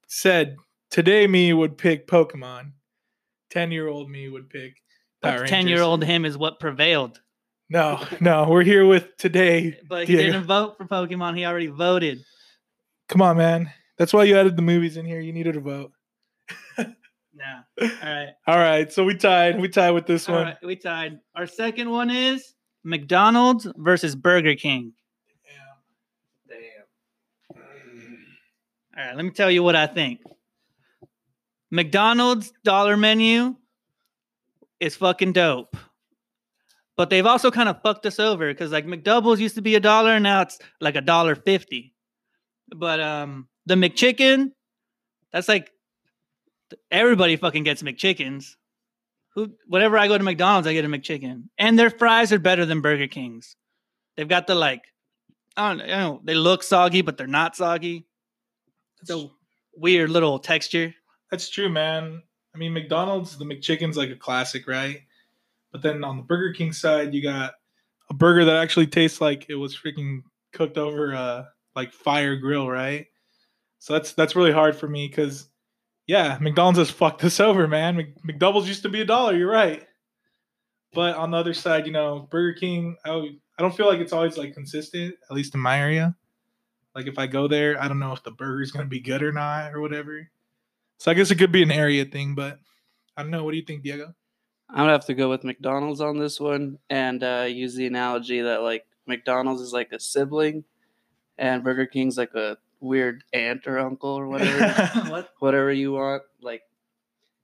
said 0.07 0.55
today 0.89 1.27
me 1.27 1.53
would 1.53 1.77
pick 1.77 2.07
Pokemon. 2.07 2.71
Ten 3.51 3.71
year 3.71 3.87
old 3.87 4.09
me 4.09 4.27
would 4.27 4.49
pick 4.49 4.81
Power 5.21 5.33
Rangers. 5.33 5.49
Ten 5.51 5.67
year 5.67 5.83
old 5.83 6.03
him 6.03 6.25
is 6.25 6.35
what 6.35 6.59
prevailed. 6.59 7.21
No, 7.69 8.03
no, 8.19 8.47
we're 8.49 8.63
here 8.63 8.87
with 8.87 9.15
today. 9.17 9.77
But 9.87 10.07
he 10.07 10.15
Diego. 10.15 10.31
didn't 10.31 10.47
vote 10.47 10.77
for 10.77 10.85
Pokemon. 10.85 11.37
He 11.37 11.45
already 11.45 11.67
voted. 11.67 12.23
Come 13.07 13.21
on, 13.21 13.37
man. 13.37 13.71
That's 13.99 14.13
why 14.13 14.23
you 14.23 14.35
added 14.35 14.55
the 14.55 14.63
movies 14.63 14.97
in 14.97 15.05
here. 15.05 15.19
You 15.19 15.31
needed 15.31 15.57
a 15.57 15.59
vote. 15.59 15.91
Nah. 17.37 17.61
All 17.81 17.87
right. 18.03 18.29
All 18.47 18.57
right, 18.57 18.91
so 18.91 19.03
we 19.03 19.15
tied. 19.15 19.59
We 19.59 19.69
tied 19.69 19.91
with 19.91 20.07
this 20.07 20.27
All 20.27 20.35
one. 20.35 20.45
right. 20.45 20.57
We 20.63 20.75
tied. 20.75 21.19
Our 21.35 21.45
second 21.45 21.91
one 21.91 22.09
is 22.09 22.55
McDonald's 22.83 23.67
versus 23.77 24.15
Burger 24.15 24.55
King. 24.55 24.93
Damn. 26.49 26.57
All 28.97 29.05
right. 29.05 29.15
Let 29.15 29.23
me 29.25 29.31
tell 29.31 29.51
you 29.51 29.61
what 29.61 29.75
I 29.75 29.85
think. 29.87 30.21
McDonald's 31.69 32.51
dollar 32.63 32.97
menu 32.97 33.55
is 34.79 34.95
fucking 34.95 35.33
dope. 35.33 35.75
But 36.95 37.11
they've 37.11 37.25
also 37.25 37.51
kind 37.51 37.69
of 37.69 37.81
fucked 37.83 38.07
us 38.07 38.19
over 38.19 38.51
because 38.51 38.71
like 38.71 38.87
McDoubles 38.87 39.37
used 39.37 39.55
to 39.55 39.61
be 39.61 39.75
a 39.75 39.79
dollar 39.79 40.13
and 40.13 40.23
now 40.23 40.41
it's 40.41 40.57
like 40.81 40.95
a 40.95 41.01
dollar 41.01 41.35
fifty. 41.35 41.93
But 42.75 42.99
um 42.99 43.47
the 43.67 43.75
McChicken, 43.75 44.51
that's 45.31 45.47
like 45.47 45.71
everybody 46.91 47.35
fucking 47.35 47.63
gets 47.63 47.83
McChickens. 47.83 48.55
Who 49.35 49.53
whenever 49.67 49.97
I 49.97 50.07
go 50.07 50.17
to 50.17 50.23
McDonald's, 50.23 50.67
I 50.67 50.73
get 50.73 50.85
a 50.85 50.87
McChicken. 50.87 51.43
And 51.57 51.77
their 51.77 51.89
fries 51.89 52.33
are 52.33 52.39
better 52.39 52.65
than 52.65 52.81
Burger 52.81 53.07
King's. 53.07 53.55
They've 54.15 54.27
got 54.27 54.47
the 54.47 54.55
like 54.55 54.81
I 55.55 55.69
don't, 55.69 55.81
I 55.81 55.87
don't 55.87 55.99
know, 55.99 56.21
they 56.23 56.35
look 56.35 56.63
soggy, 56.63 57.01
but 57.01 57.17
they're 57.17 57.27
not 57.27 57.55
soggy. 57.55 58.05
It's 59.01 59.11
a 59.11 59.27
weird 59.75 60.09
little 60.09 60.39
texture. 60.39 60.93
That's 61.31 61.49
true, 61.49 61.69
man. 61.69 62.21
I 62.53 62.57
mean, 62.57 62.73
McDonald's, 62.73 63.37
the 63.37 63.45
McChicken's 63.45 63.97
like 63.97 64.09
a 64.09 64.15
classic, 64.15 64.67
right? 64.67 65.01
But 65.71 65.81
then 65.81 66.03
on 66.03 66.17
the 66.17 66.23
Burger 66.23 66.53
King 66.53 66.73
side, 66.73 67.13
you 67.13 67.21
got 67.21 67.53
a 68.09 68.13
burger 68.13 68.45
that 68.45 68.55
actually 68.55 68.87
tastes 68.87 69.19
like 69.19 69.47
it 69.49 69.55
was 69.55 69.77
freaking 69.77 70.21
cooked 70.53 70.77
over 70.77 71.11
a 71.11 71.49
like 71.75 71.93
fire 71.93 72.35
grill, 72.35 72.69
right? 72.69 73.07
So 73.79 73.93
that's 73.93 74.13
that's 74.13 74.35
really 74.35 74.51
hard 74.51 74.75
for 74.75 74.87
me 74.87 75.07
because, 75.07 75.49
yeah, 76.07 76.37
McDonald's 76.39 76.79
has 76.79 76.89
fucked 76.89 77.23
us 77.23 77.39
over, 77.39 77.67
man. 77.67 77.97
Mc- 77.97 78.23
McDoubles 78.23 78.65
used 78.65 78.83
to 78.83 78.89
be 78.89 79.01
a 79.01 79.05
dollar. 79.05 79.35
You're 79.35 79.51
right. 79.51 79.85
But 80.93 81.15
on 81.17 81.31
the 81.31 81.37
other 81.37 81.53
side, 81.53 81.85
you 81.85 81.91
know, 81.91 82.27
Burger 82.31 82.57
King, 82.57 82.95
I, 83.05 83.11
I 83.11 83.61
don't 83.61 83.75
feel 83.75 83.87
like 83.87 83.99
it's 83.99 84.13
always 84.13 84.37
like 84.37 84.53
consistent, 84.53 85.15
at 85.29 85.35
least 85.35 85.53
in 85.53 85.59
my 85.59 85.79
area. 85.79 86.15
Like 86.95 87.07
if 87.07 87.19
I 87.19 87.27
go 87.27 87.47
there, 87.47 87.79
I 87.79 87.87
don't 87.87 87.99
know 87.99 88.13
if 88.13 88.23
the 88.23 88.31
burger's 88.31 88.71
gonna 88.71 88.87
be 88.87 89.01
good 89.01 89.21
or 89.21 89.31
not 89.31 89.73
or 89.73 89.81
whatever. 89.81 90.29
So 90.97 91.11
I 91.11 91.13
guess 91.13 91.29
it 91.29 91.35
could 91.35 91.51
be 91.51 91.61
an 91.61 91.71
area 91.71 92.05
thing, 92.05 92.33
but 92.33 92.57
I 93.15 93.21
don't 93.21 93.29
know. 93.29 93.43
What 93.43 93.51
do 93.51 93.57
you 93.57 93.63
think, 93.63 93.83
Diego? 93.83 94.15
I'm 94.69 94.77
gonna 94.77 94.93
have 94.93 95.05
to 95.05 95.13
go 95.13 95.29
with 95.29 95.43
McDonald's 95.43 96.01
on 96.01 96.17
this 96.17 96.39
one 96.39 96.79
and 96.89 97.23
uh, 97.23 97.45
use 97.47 97.75
the 97.75 97.85
analogy 97.85 98.41
that 98.41 98.63
like 98.63 98.85
McDonald's 99.05 99.61
is 99.61 99.73
like 99.73 99.91
a 99.91 99.99
sibling, 99.99 100.63
and 101.37 101.63
Burger 101.63 101.85
King's 101.85 102.17
like 102.17 102.33
a 102.33 102.57
weird 102.79 103.23
aunt 103.33 103.67
or 103.67 103.79
uncle 103.79 104.11
or 104.11 104.27
whatever, 104.29 105.09
what? 105.09 105.29
whatever 105.39 105.71
you 105.71 105.93
want. 105.93 106.23
Like, 106.41 106.61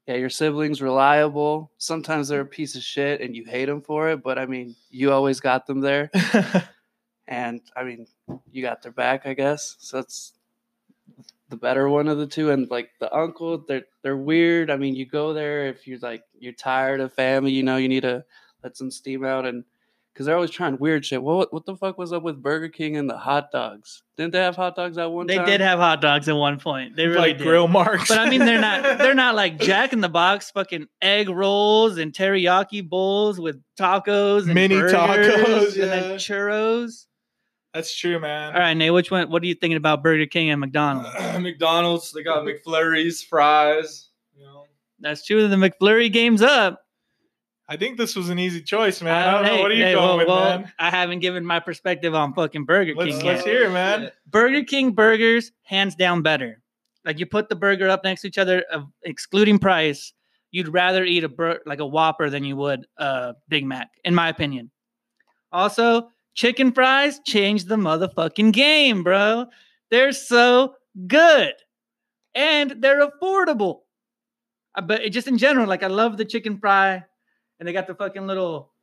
yeah, 0.08 0.16
your 0.16 0.30
sibling's 0.30 0.82
reliable. 0.82 1.72
Sometimes 1.78 2.28
they're 2.28 2.42
a 2.42 2.44
mm-hmm. 2.44 2.52
piece 2.52 2.76
of 2.76 2.84
shit 2.84 3.22
and 3.22 3.36
you 3.36 3.46
hate 3.46 3.66
them 3.66 3.82
for 3.82 4.10
it, 4.10 4.24
but 4.24 4.38
I 4.38 4.46
mean, 4.46 4.76
you 4.90 5.12
always 5.12 5.40
got 5.40 5.66
them 5.66 5.82
there, 5.82 6.12
and 7.28 7.62
I 7.76 7.84
mean, 7.84 8.08
you 8.52 8.62
got 8.62 8.82
their 8.82 8.92
back, 8.92 9.26
I 9.26 9.34
guess. 9.34 9.76
So 9.80 9.98
that's 9.98 10.34
the 11.50 11.58
better 11.58 11.88
one 11.88 12.08
of 12.08 12.18
the 12.18 12.28
two. 12.28 12.52
And 12.52 12.70
like 12.70 12.90
the 13.00 13.14
uncle, 13.16 13.64
they're 13.68 13.84
they're 14.02 14.18
weird. 14.18 14.70
I 14.70 14.76
mean, 14.78 14.96
you 14.96 15.06
go 15.06 15.34
there 15.34 15.68
if 15.68 15.88
you're 15.88 16.00
like 16.00 16.24
you're 16.38 16.54
tired 16.54 17.00
of 17.00 17.14
family, 17.14 17.52
you 17.52 17.64
know, 17.64 17.78
you 17.78 17.88
need 17.88 18.02
to 18.02 18.26
let 18.64 18.76
some 18.76 18.92
steam 18.92 19.24
out 19.24 19.46
and 19.46 19.64
because 20.14 20.28
they're 20.28 20.36
always 20.36 20.52
trying 20.52 20.78
weird 20.78 21.06
shit. 21.06 21.24
What 21.24 21.52
what 21.52 21.66
the 21.66 21.76
fuck 21.76 21.98
was 21.98 22.14
up 22.14 22.22
with 22.22 22.42
Burger 22.42 22.70
King 22.70 22.98
and 22.98 23.10
the 23.10 23.18
hot 23.18 23.52
dogs? 23.52 24.04
Didn't 24.16 24.34
they 24.34 24.40
have 24.40 24.56
hot 24.56 24.76
dogs 24.76 24.98
at 24.98 25.12
one 25.12 25.22
point? 25.26 25.28
They 25.30 25.38
time? 25.38 25.46
did 25.46 25.62
have 25.62 25.80
hot 25.80 26.02
dogs 26.02 26.30
at 26.30 26.36
one 26.36 26.60
point. 26.60 26.96
They 26.96 27.08
really 27.08 27.20
like 27.20 27.38
did. 27.40 27.46
grill 27.46 27.68
marks. 27.68 28.10
But 28.10 28.20
I 28.20 28.30
mean, 28.30 28.40
they're 28.40 28.62
not 28.62 28.84
they're 29.00 29.16
not 29.16 29.36
like 29.36 29.60
Jack 29.60 29.92
in 29.92 30.02
the 30.02 30.10
Box, 30.10 30.52
fucking 30.52 30.88
egg 31.02 31.30
rolls 31.30 31.98
and 31.98 32.14
teriyaki 32.14 32.88
bowls 32.88 33.40
with 33.40 33.62
tacos 33.80 34.44
and 34.44 34.54
Mini 34.54 34.76
burgers 34.76 34.94
tacos, 34.94 35.82
and 35.82 35.92
then 35.92 36.18
churros. 36.18 37.06
That's 37.74 37.96
true, 37.96 38.20
man. 38.20 38.54
All 38.54 38.60
right, 38.60 38.76
Nate, 38.76 38.94
which 38.94 39.10
one? 39.10 39.32
What 39.32 39.42
are 39.42 39.48
you 39.48 39.56
thinking 39.56 39.78
about 39.78 40.04
Burger 40.04 40.28
King 40.28 40.52
and 40.52 40.62
McDonald's? 40.62 41.10
McDonald's, 41.40 42.12
they 42.12 42.22
got 42.22 42.46
McFlurries, 42.46 43.26
fries. 43.26 44.10
You 44.38 44.46
know, 44.46 44.66
That's 45.00 45.26
true. 45.26 45.48
The 45.48 45.56
McFlurry 45.56 46.14
game's 46.14 46.44
up. 46.44 46.83
I 47.70 47.78
think 47.78 47.98
this 47.98 48.16
was 48.16 48.30
an 48.30 48.40
easy 48.40 48.62
choice, 48.62 49.02
man. 49.02 49.28
I 49.28 49.32
don't 49.32 49.46
hey, 49.46 49.56
know. 49.56 49.62
What 49.62 49.72
are 49.72 49.76
you 49.76 49.84
hey, 49.84 49.94
going 49.94 50.06
well, 50.06 50.18
with, 50.18 50.28
well, 50.28 50.60
man? 50.60 50.72
I 50.80 50.90
haven't 50.90 51.20
given 51.20 51.46
my 51.46 51.60
perspective 51.60 52.14
on 52.14 52.34
fucking 52.34 52.66
Burger 52.66 52.94
Let's 52.96 53.12
King 53.12 53.26
let's 53.26 53.46
yet. 53.46 53.54
hear 53.54 53.64
it, 53.66 53.72
man. 53.72 54.12
Burger 54.28 54.64
King 54.64 54.92
burgers, 54.92 55.52
hands 55.64 55.96
down, 55.96 56.22
better. 56.22 56.62
Like 57.06 57.20
you 57.20 57.26
put 57.26 57.50
the 57.50 57.56
burger 57.56 57.90
up 57.90 58.04
next 58.04 58.22
to 58.22 58.28
each 58.28 58.38
other, 58.38 58.66
uh, 58.72 58.82
excluding 59.04 59.60
price, 59.60 60.14
you'd 60.52 60.68
rather 60.68 61.04
eat 61.06 61.24
a 61.24 61.30
bur- 61.30 61.62
like 61.66 61.80
a 61.80 61.86
Whopper 61.86 62.30
than 62.30 62.44
you 62.44 62.56
would 62.58 62.86
a 62.98 63.34
Big 63.48 63.66
Mac, 63.66 63.90
in 64.04 64.14
my 64.14 64.28
opinion. 64.30 64.70
Also, 65.52 66.10
chicken 66.34 66.72
fries 66.72 67.20
changed 67.26 67.68
the 67.70 67.76
motherfucking 67.76 68.52
game, 68.52 69.04
bro. 69.04 69.46
They're 69.90 70.12
so 70.12 70.76
good, 71.08 71.54
and 72.36 72.72
they're 72.80 73.08
affordable. 73.08 73.80
Uh, 74.76 74.82
But 74.82 75.10
just 75.12 75.28
in 75.28 75.38
general, 75.38 75.68
like 75.68 75.84
I 75.84 75.88
love 75.88 76.18
the 76.18 76.26
chicken 76.26 76.58
fry, 76.58 77.04
and 77.60 77.68
they 77.68 77.74
got 77.74 77.88
the 77.88 77.96
fucking 77.96 78.28
little 78.28 78.74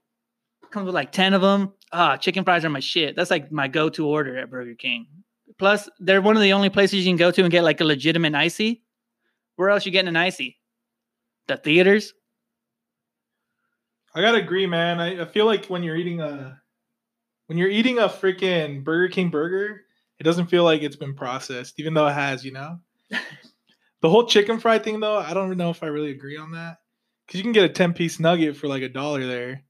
comes 0.71 0.87
with 0.87 0.95
like 0.95 1.13
10 1.13 1.35
of 1.35 1.43
them. 1.43 1.73
Ah, 1.93 2.17
chicken 2.17 2.45
fries 2.45 2.65
are 2.65 2.71
my 2.71 2.81
shit. 2.81 3.17
That's 3.17 3.31
like 3.31 3.51
my 3.51 3.69
go-to 3.69 4.07
order 4.07 4.39
at 4.39 4.51
Burger 4.51 4.75
King. 4.75 5.07
Plus, 5.59 5.89
they're 5.99 6.23
one 6.23 6.37
of 6.37 6.43
the 6.43 6.53
only 6.53 6.71
places 6.71 7.01
you 7.01 7.11
can 7.11 7.17
go 7.17 7.31
to 7.31 7.43
and 7.43 7.51
get 7.51 7.65
like 7.65 7.81
a 7.81 7.85
legitimate 7.85 8.35
icy. 8.35 8.83
Where 9.57 9.71
else 9.71 9.85
you 9.85 9.93
getting 9.93 10.09
an 10.09 10.17
icy? 10.17 10.59
The 11.49 11.57
theaters. 11.57 12.15
I 14.15 14.21
gotta 14.23 14.39
agree, 14.39 14.67
man. 14.67 15.01
I, 15.01 15.23
I 15.23 15.25
feel 15.25 15.47
like 15.47 15.67
when 15.67 15.83
you're 15.83 15.97
eating 15.97 16.21
a 16.21 16.61
when 17.47 17.59
you're 17.59 17.69
eating 17.69 17.99
a 17.99 18.09
freaking 18.09 18.85
Burger 18.85 19.13
King 19.13 19.31
burger, 19.31 19.83
it 20.19 20.23
doesn't 20.23 20.47
feel 20.47 20.65
like 20.65 20.83
it's 20.83 20.97
been 20.97 21.15
processed, 21.15 21.79
even 21.79 21.95
though 21.95 22.07
it 22.07 22.15
has, 22.15 22.45
you 22.45 22.53
know. 22.53 22.79
the 24.01 24.09
whole 24.09 24.27
chicken 24.27 24.61
fry 24.61 24.79
thing, 24.79 25.01
though, 25.01 25.17
I 25.17 25.35
don't 25.35 25.57
know 25.57 25.71
if 25.71 25.83
I 25.83 25.87
really 25.87 26.11
agree 26.11 26.37
on 26.37 26.53
that 26.53 26.79
because 27.31 27.39
you 27.39 27.45
can 27.45 27.53
get 27.53 27.65
a 27.65 27.69
ten 27.69 27.93
piece 27.93 28.19
nugget 28.19 28.57
for 28.57 28.67
like 28.67 28.83
a 28.83 28.89
dollar 28.89 29.25
there. 29.25 29.63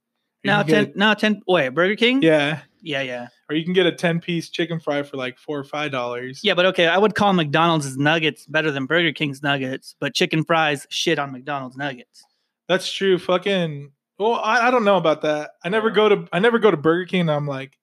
Now 0.45 0.63
ten. 0.63 0.93
Now 0.97 1.13
ten. 1.13 1.43
Wait, 1.47 1.69
Burger 1.71 1.95
King. 1.97 2.23
yeah, 2.23 2.63
yeah, 2.81 3.03
yeah, 3.03 3.29
or 3.51 3.57
you 3.57 3.65
can 3.65 3.75
get 3.75 3.85
a 3.85 3.93
ten 3.93 4.19
piece 4.19 4.49
chicken 4.49 4.81
fry 4.81 5.03
for 5.03 5.19
like 5.19 5.39
four 5.39 5.59
or 5.59 5.65
five 5.65 5.93
dollars. 5.93 6.41
yeah. 6.43 6.55
But 6.55 6.65
okay, 6.67 6.87
I 6.87 6.97
would 6.97 7.15
call 7.15 7.35
McDonald's 7.35 7.99
nuggets 7.99 8.47
better 8.47 8.71
than 8.71 8.87
Burger 8.87 9.13
King's 9.13 9.43
nuggets, 9.43 9.95
but 10.01 10.15
chicken 10.15 10.43
fries 10.43 10.87
shit 10.89 11.19
on 11.19 11.33
McDonald's 11.33 11.77
nuggets. 11.77 12.25
That's 12.67 12.91
true. 12.91 13.19
Fucking. 13.19 13.93
Well, 14.19 14.35
I, 14.35 14.69
I 14.69 14.71
don't 14.71 14.85
know 14.85 14.97
about 14.97 15.23
that. 15.23 15.51
I 15.63 15.69
never 15.69 15.91
go 15.91 16.09
to 16.09 16.29
I 16.33 16.39
never 16.39 16.59
go 16.59 16.71
to 16.71 16.77
Burger 16.79 17.05
King 17.05 17.23
and 17.23 17.31
I'm 17.31 17.47
like, 17.47 17.77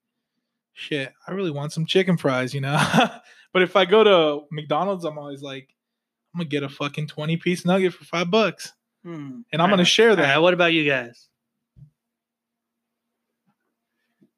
shit, 0.73 1.13
I 1.27 1.33
really 1.33 1.51
want 1.51 1.73
some 1.73 1.85
chicken 1.85 2.17
fries, 2.17 2.53
you 2.53 2.61
know. 2.61 2.77
but 3.53 3.61
if 3.61 3.75
I 3.75 3.85
go 3.85 4.03
to 4.03 4.45
McDonald's, 4.51 5.05
I'm 5.05 5.19
always 5.19 5.43
like, 5.43 5.69
I'm 6.33 6.39
gonna 6.39 6.49
get 6.49 6.63
a 6.63 6.69
fucking 6.69 7.07
twenty 7.07 7.37
piece 7.37 7.65
nugget 7.65 7.93
for 7.93 8.05
five 8.05 8.31
bucks, 8.31 8.73
Hmm. 9.07 9.39
and 9.53 9.61
I'm 9.61 9.69
gonna 9.69 9.85
share 9.85 10.17
that. 10.17 10.21
right, 10.21 10.37
what 10.37 10.53
about 10.53 10.73
you 10.73 10.83
guys? 10.83 11.29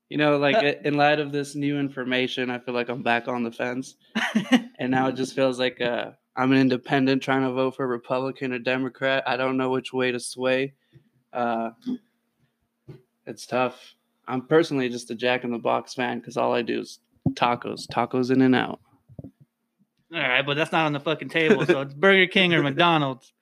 You 0.09 0.17
know, 0.17 0.37
like 0.37 0.57
Uh, 0.57 0.73
in 0.85 0.93
light 0.93 1.19
of 1.19 1.31
this 1.31 1.55
new 1.55 1.79
information, 1.79 2.51
I 2.51 2.59
feel 2.59 2.75
like 2.75 2.87
I'm 2.87 3.01
back 3.01 3.27
on 3.27 3.41
the 3.43 3.51
fence, 3.51 3.95
and 4.79 4.91
now 4.91 5.07
it 5.07 5.15
just 5.15 5.33
feels 5.33 5.57
like 5.57 5.81
uh, 5.81 6.11
I'm 6.35 6.51
an 6.51 6.59
independent 6.59 7.23
trying 7.23 7.41
to 7.41 7.51
vote 7.51 7.77
for 7.77 7.87
Republican 7.87 8.53
or 8.53 8.59
Democrat. 8.59 9.23
I 9.25 9.37
don't 9.37 9.57
know 9.57 9.71
which 9.71 9.91
way 9.91 10.11
to 10.11 10.19
sway. 10.19 10.73
Uh, 11.33 11.71
it's 13.25 13.47
tough. 13.47 13.95
I'm 14.27 14.45
personally 14.45 14.89
just 14.89 15.09
a 15.09 15.15
Jack 15.15 15.45
in 15.45 15.51
the 15.51 15.57
Box 15.57 15.95
fan 15.95 16.19
because 16.19 16.37
all 16.37 16.53
I 16.53 16.61
do 16.61 16.81
is 16.81 16.99
tacos, 17.31 17.87
tacos 17.87 18.29
in 18.29 18.43
and 18.43 18.53
out. 18.53 18.81
All 20.13 20.19
right, 20.19 20.45
but 20.45 20.53
that's 20.53 20.71
not 20.71 20.85
on 20.85 20.93
the 20.93 20.99
fucking 20.99 21.29
table. 21.29 21.65
So 21.65 21.81
it's 21.81 21.95
Burger 21.95 22.27
King 22.27 22.53
or 22.53 22.61
McDonald's. 22.69 23.33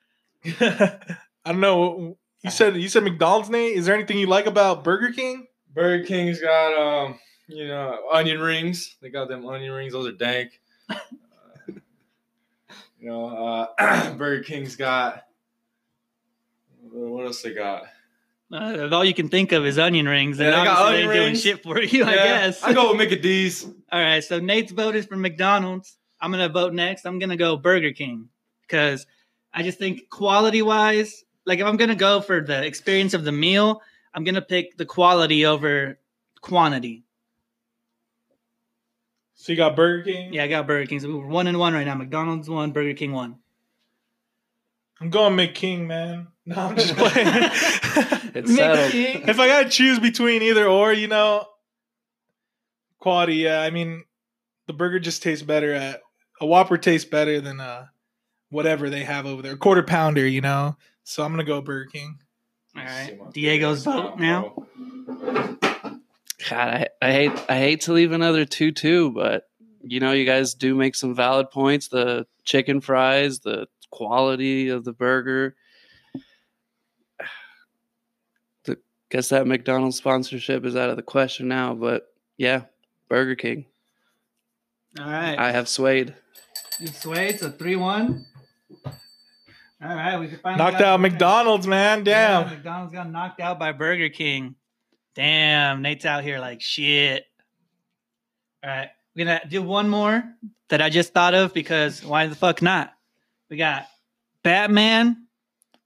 I 0.60 1.00
don't 1.46 1.60
know. 1.60 2.17
You 2.44 2.51
said 2.51 2.75
you 2.77 2.89
said 2.89 3.03
McDonald's, 3.03 3.50
Nate. 3.50 3.77
Is 3.77 3.86
there 3.86 3.96
anything 3.96 4.17
you 4.17 4.27
like 4.27 4.46
about 4.46 4.84
Burger 4.84 5.12
King? 5.12 5.48
Burger 5.74 6.06
King's 6.06 6.39
got 6.39 6.74
um, 6.74 7.20
you 7.48 7.67
know, 7.67 8.08
onion 8.12 8.39
rings. 8.39 8.98
They 9.01 9.10
got 9.10 9.27
them 9.27 9.46
onion 9.46 9.72
rings. 9.72 9.94
Those 9.94 10.08
are 10.08 10.12
dank. 10.12 10.60
Uh, 10.89 10.96
you 13.00 13.10
know, 13.10 13.67
uh, 13.77 14.13
Burger 14.17 14.44
King's 14.44 14.75
got. 14.75 15.24
What 16.91 17.25
else 17.25 17.41
they 17.41 17.53
got? 17.53 17.84
Uh, 18.51 18.88
all 18.94 19.03
you 19.03 19.13
can 19.13 19.27
think 19.27 19.51
of 19.51 19.65
is 19.65 19.77
onion 19.77 20.08
rings, 20.08 20.39
and 20.39 20.50
Yeah, 20.50 20.60
they 20.60 20.65
got 20.65 20.77
obviously 20.79 21.08
they 21.08 21.10
onion 21.10 21.24
ain't 21.25 21.44
doing 21.44 21.56
shit 21.56 21.63
for 21.63 21.82
you. 21.82 22.06
I 22.06 22.13
guess. 22.13 22.63
I 22.63 22.74
go 22.74 22.89
with 22.89 22.98
Mickey 22.98 23.17
D's. 23.17 23.65
All 23.91 24.01
right, 24.01 24.24
so 24.24 24.39
Nate's 24.39 24.72
vote 24.72 24.96
is 24.96 25.06
for 25.06 25.17
McDonald's. 25.17 25.98
I'm 26.22 26.32
gonna 26.32 26.50
vote 26.50 26.74
next. 26.74 27.06
I'm 27.06 27.20
gonna 27.20 27.36
go 27.36 27.58
Burger 27.58 27.91
King 27.91 28.29
because 28.62 29.06
I 29.58 29.64
just 29.64 29.80
think 29.80 30.12
quality 30.12 30.62
wise, 30.62 31.24
like 31.44 31.58
if 31.58 31.66
I'm 31.66 31.78
gonna 31.78 31.96
go 31.96 32.22
for 32.22 32.42
the 32.42 32.64
experience 32.64 33.16
of 33.16 33.24
the 33.24 33.32
meal, 33.32 33.82
I'm 34.14 34.24
gonna 34.24 34.40
pick 34.40 34.78
the 34.78 34.86
quality 34.86 35.48
over 35.48 35.98
quantity. 36.42 37.06
So 39.34 39.52
you 39.52 39.58
got 39.58 39.76
Burger 39.76 40.04
King. 40.04 40.32
Yeah, 40.32 40.44
I 40.44 40.48
got 40.48 40.68
Burger 40.68 40.86
King. 40.86 41.00
So 41.00 41.18
we're 41.18 41.26
one 41.26 41.48
and 41.48 41.58
one 41.58 41.74
right 41.74 41.88
now. 41.88 41.96
McDonald's 41.96 42.48
one, 42.48 42.72
Burger 42.72 42.94
King 42.94 43.14
one. 43.14 43.38
I'm 45.02 45.10
going 45.10 45.36
McKing, 45.36 45.88
man. 45.88 46.28
No, 46.46 46.56
I'm 46.56 46.76
just 46.76 46.96
playing. 46.98 47.28
It's 48.36 48.56
settled. 48.56 48.94
If 48.94 49.40
I 49.40 49.48
gotta 49.48 49.70
choose 49.70 49.98
between 49.98 50.44
either 50.44 50.68
or, 50.68 50.94
you 50.94 51.08
know, 51.08 51.48
quality. 53.00 53.38
Yeah, 53.38 53.62
I 53.62 53.72
mean, 53.72 54.04
the 54.68 54.74
burger 54.74 55.00
just 55.00 55.24
tastes 55.24 55.44
better 55.44 55.74
at 55.74 56.04
a 56.40 56.46
Whopper 56.46 56.78
tastes 56.78 57.10
better 57.10 57.42
than 57.42 57.60
uh 57.60 57.88
whatever 58.50 58.89
they 58.89 59.04
have 59.04 59.25
over 59.25 59.42
there, 59.42 59.54
a 59.54 59.58
quarter 59.58 59.84
pounder. 59.84 60.27
You 60.27 60.42
know, 60.42 60.77
so 61.04 61.24
I'm 61.24 61.32
gonna 61.32 61.44
go 61.44 61.62
Burger 61.62 61.89
King. 61.92 62.20
All 62.75 62.82
See 62.82 62.88
right, 62.88 63.20
my 63.20 63.32
Diego's 63.32 63.84
vote 63.84 64.20
now. 64.20 64.54
God, 66.50 66.51
I, 66.51 66.88
I 67.01 67.12
hate 67.12 67.32
I 67.50 67.58
hate 67.58 67.82
to 67.82 67.94
leave 67.94 68.12
another 68.12 68.46
two 68.46 68.72
two, 68.72 69.12
but 69.12 69.44
you 69.82 70.00
know 70.00 70.12
you 70.12 70.25
guys 70.25 70.54
do 70.54 70.75
make 70.75 70.96
some 70.96 71.16
valid 71.16 71.50
points. 71.50 71.88
The 71.88 72.27
chicken 72.44 72.82
fries, 72.82 73.39
the 73.39 73.68
quality 73.89 74.70
of 74.70 74.84
the 74.84 74.94
burger. 74.94 75.56
The, 78.66 78.77
guess 79.10 79.30
that 79.30 79.48
McDonald's 79.48 79.98
sponsorship 79.98 80.66
is 80.66 80.75
out 80.75 80.89
of 80.89 80.96
the 80.96 81.04
question 81.04 81.48
now, 81.48 81.74
but 81.74 82.08
yeah, 82.38 82.63
Burger 83.10 83.36
King. 83.36 83.66
All 85.00 85.06
right, 85.06 85.38
I 85.38 85.51
have 85.51 85.68
swayed. 85.68 86.13
you 86.80 86.88
swayed. 86.88 87.39
So 87.39 87.50
three 87.50 87.75
one. 87.75 88.25
All 89.79 89.95
right, 89.95 90.17
we 90.17 90.27
finally 90.27 90.57
Knocked 90.57 90.81
out 90.81 91.00
McDonald's, 91.00 91.67
man. 91.67 92.00
Yeah, 92.00 92.41
Damn. 92.41 92.50
McDonald's 92.50 92.93
got 92.93 93.12
knocked 93.12 93.39
out 93.39 93.59
by 93.59 93.71
Burger 93.71 94.09
King. 94.09 94.55
Damn, 95.13 95.81
Nate's 95.81 96.05
out 96.05 96.24
here 96.24 96.39
like 96.39 96.62
shit. 96.62 97.25
All 98.63 98.69
right, 98.69 98.89
we're 99.15 99.25
gonna 99.25 99.41
do 99.47 99.62
one 99.62 99.88
more 99.88 100.24
that 100.69 100.81
I 100.81 100.89
just 100.89 101.13
thought 101.13 101.36
of 101.36 101.53
because 101.53 102.03
why 102.03 102.27
the 102.27 102.36
fuck 102.36 102.62
not? 102.62 102.93
We 103.50 103.57
got 103.57 103.88
Batman 104.43 105.27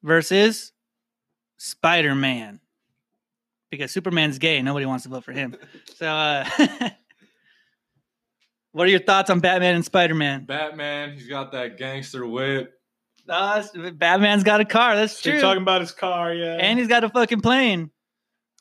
versus 0.04 0.72
Spider 1.58 2.16
Man 2.16 2.60
because 3.70 3.92
Superman's 3.92 4.38
gay. 4.38 4.62
Nobody 4.62 4.86
wants 4.86 5.04
to 5.04 5.10
vote 5.10 5.24
for 5.24 5.32
him. 5.32 5.56
So, 5.96 6.08
uh, 6.08 6.46
what 8.72 8.88
are 8.88 8.90
your 8.92 9.00
thoughts 9.02 9.30
on 9.30 9.40
Batman 9.40 9.76
and 9.76 9.86
Spider 9.86 10.16
Man? 10.16 10.46
Batman, 10.46 11.14
he's 11.14 11.28
got 11.28 11.52
that 11.54 11.78
gangster 11.78 12.26
whip. 12.26 12.74
Uh, 13.30 13.64
Batman's 13.94 14.44
got 14.44 14.62
a 14.62 14.66
car. 14.66 14.96
That's 14.96 15.14
So 15.14 15.24
true. 15.24 15.34
you're 15.34 15.42
talking 15.42 15.62
about 15.62 15.82
his 15.82 15.92
car, 15.92 16.34
yeah. 16.34 16.58
and 16.60 16.80
he's 16.80 16.88
got 16.88 17.04
a 17.04 17.10
fucking 17.10 17.42
plane. 17.42 17.92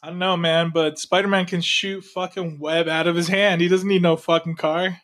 I 0.02 0.08
don't 0.08 0.18
know, 0.18 0.36
man, 0.36 0.70
but 0.72 0.98
Spider 0.98 1.28
Man 1.28 1.44
can 1.46 1.60
shoot 1.60 2.02
fucking 2.04 2.58
web 2.58 2.88
out 2.88 3.06
of 3.06 3.16
his 3.16 3.28
hand. 3.28 3.60
He 3.60 3.68
doesn't 3.68 3.88
need 3.88 4.02
no 4.02 4.16
fucking 4.16 4.56
car. 4.56 4.96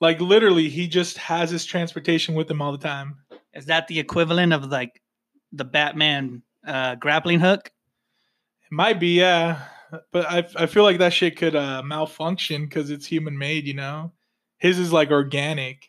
Like 0.00 0.20
literally, 0.20 0.68
he 0.68 0.88
just 0.88 1.16
has 1.18 1.50
his 1.50 1.64
transportation 1.64 2.34
with 2.34 2.50
him 2.50 2.60
all 2.62 2.72
the 2.72 2.78
time. 2.78 3.16
Is 3.54 3.66
that 3.66 3.86
the 3.88 3.98
equivalent 3.98 4.52
of 4.52 4.64
like 4.66 5.00
the 5.52 5.64
Batman 5.64 6.42
uh, 6.66 6.94
grappling 6.96 7.40
hook? 7.40 7.66
It 7.68 8.72
might 8.74 8.98
be, 8.98 9.18
yeah, 9.18 9.60
but 10.12 10.26
I 10.26 10.46
I 10.56 10.66
feel 10.66 10.82
like 10.82 10.98
that 10.98 11.12
shit 11.12 11.36
could 11.36 11.56
uh, 11.56 11.82
malfunction 11.82 12.64
because 12.64 12.90
it's 12.90 13.06
human 13.06 13.38
made. 13.38 13.66
You 13.66 13.74
know, 13.74 14.12
his 14.58 14.78
is 14.78 14.92
like 14.92 15.10
organic. 15.10 15.88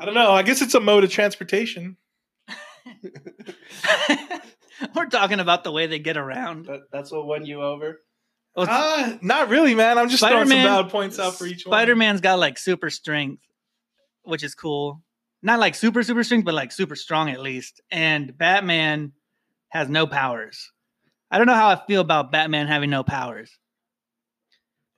I 0.00 0.04
don't 0.04 0.14
know. 0.14 0.32
I 0.32 0.42
guess 0.42 0.62
it's 0.62 0.74
a 0.74 0.80
mode 0.80 1.04
of 1.04 1.10
transportation. 1.10 1.96
We're 4.94 5.06
talking 5.06 5.40
about 5.40 5.64
the 5.64 5.72
way 5.72 5.86
they 5.86 5.98
get 5.98 6.16
around. 6.16 6.66
That, 6.66 6.82
that's 6.92 7.10
what 7.10 7.26
won 7.26 7.44
you 7.44 7.62
over. 7.62 8.00
Well, 8.54 8.66
Uh, 8.68 9.18
not 9.22 9.48
really, 9.48 9.74
man. 9.74 9.98
I'm 9.98 10.08
just 10.08 10.20
throwing 10.20 10.38
some 10.42 10.46
Spider-Man- 10.48 10.66
valid 10.66 10.88
points 10.90 11.18
out 11.18 11.36
for 11.36 11.46
each 11.46 11.66
one. 11.66 11.72
Spider 11.72 11.96
Man's 11.96 12.20
got 12.20 12.38
like 12.38 12.58
super 12.58 12.90
strength, 12.90 13.42
which 14.22 14.44
is 14.44 14.54
cool. 14.54 15.02
Not 15.42 15.60
like 15.60 15.74
super 15.74 16.02
super 16.02 16.24
strength, 16.24 16.44
but 16.44 16.54
like 16.54 16.72
super 16.72 16.96
strong 16.96 17.30
at 17.30 17.40
least. 17.40 17.80
And 17.90 18.36
Batman 18.36 19.12
has 19.70 19.88
no 19.88 20.06
powers. 20.06 20.70
I 21.30 21.38
don't 21.38 21.46
know 21.46 21.54
how 21.54 21.68
I 21.68 21.80
feel 21.86 22.00
about 22.00 22.32
Batman 22.32 22.66
having 22.66 22.90
no 22.90 23.02
powers. 23.02 23.50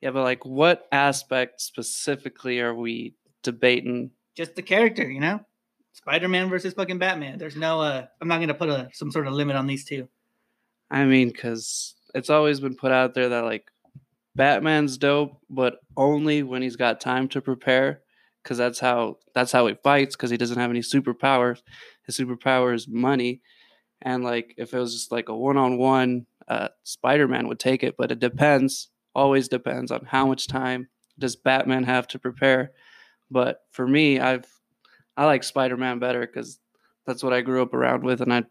Yeah, 0.00 0.10
but 0.10 0.22
like, 0.22 0.44
what 0.44 0.86
aspect 0.92 1.60
specifically 1.60 2.60
are 2.60 2.74
we 2.74 3.14
debating? 3.42 4.10
Just 4.36 4.54
the 4.54 4.62
character, 4.62 5.08
you 5.08 5.20
know. 5.20 5.40
Spider 5.92 6.28
Man 6.28 6.48
versus 6.48 6.74
fucking 6.74 6.98
Batman. 6.98 7.38
There's 7.38 7.56
no. 7.56 7.80
uh 7.80 8.06
I'm 8.20 8.28
not 8.28 8.40
gonna 8.40 8.54
put 8.54 8.68
a 8.68 8.88
some 8.92 9.10
sort 9.10 9.26
of 9.26 9.34
limit 9.34 9.56
on 9.56 9.66
these 9.66 9.84
two. 9.84 10.08
I 10.90 11.04
mean, 11.04 11.28
because 11.28 11.94
it's 12.14 12.30
always 12.30 12.60
been 12.60 12.76
put 12.76 12.92
out 12.92 13.14
there 13.14 13.28
that 13.28 13.44
like 13.44 13.70
Batman's 14.34 14.96
dope, 14.96 15.40
but 15.50 15.80
only 15.96 16.42
when 16.42 16.62
he's 16.62 16.76
got 16.76 17.00
time 17.00 17.28
to 17.28 17.40
prepare. 17.40 18.00
Because 18.42 18.56
that's 18.56 18.78
how 18.78 19.18
that's 19.34 19.52
how 19.52 19.66
he 19.66 19.74
fights. 19.82 20.16
Because 20.16 20.30
he 20.30 20.38
doesn't 20.38 20.58
have 20.58 20.70
any 20.70 20.80
superpowers. 20.80 21.60
His 22.06 22.18
superpower 22.18 22.74
is 22.74 22.88
money, 22.88 23.42
and 24.02 24.24
like 24.24 24.54
if 24.56 24.74
it 24.74 24.78
was 24.78 24.92
just 24.94 25.12
like 25.12 25.28
a 25.28 25.36
one 25.36 25.56
on 25.56 25.78
one, 25.78 26.26
Spider-Man 26.84 27.48
would 27.48 27.58
take 27.58 27.82
it. 27.82 27.96
But 27.96 28.12
it 28.12 28.18
depends. 28.18 28.88
Always 29.14 29.48
depends 29.48 29.90
on 29.90 30.04
how 30.06 30.26
much 30.26 30.46
time 30.46 30.88
does 31.18 31.36
Batman 31.36 31.84
have 31.84 32.06
to 32.08 32.18
prepare. 32.18 32.72
But 33.30 33.62
for 33.70 33.86
me, 33.86 34.20
I've 34.20 34.46
I 35.16 35.26
like 35.26 35.44
Spider-Man 35.44 35.98
better 35.98 36.20
because 36.20 36.58
that's 37.06 37.22
what 37.22 37.32
I 37.32 37.40
grew 37.40 37.62
up 37.62 37.74
around 37.74 38.04
with, 38.04 38.20
and 38.20 38.32
I 38.32 38.44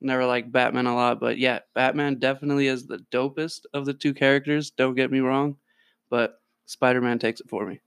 never 0.00 0.26
liked 0.26 0.52
Batman 0.52 0.86
a 0.86 0.94
lot, 0.94 1.18
but 1.20 1.38
yeah, 1.38 1.60
Batman 1.74 2.18
definitely 2.18 2.66
is 2.66 2.86
the 2.86 3.04
dopest 3.10 3.62
of 3.72 3.86
the 3.86 3.94
two 3.94 4.12
characters. 4.12 4.70
Don't 4.70 4.94
get 4.94 5.10
me 5.10 5.20
wrong, 5.20 5.56
but 6.10 6.40
Spider 6.66 7.00
Man 7.00 7.18
takes 7.18 7.40
it 7.40 7.48
for 7.48 7.66
me. 7.66 7.80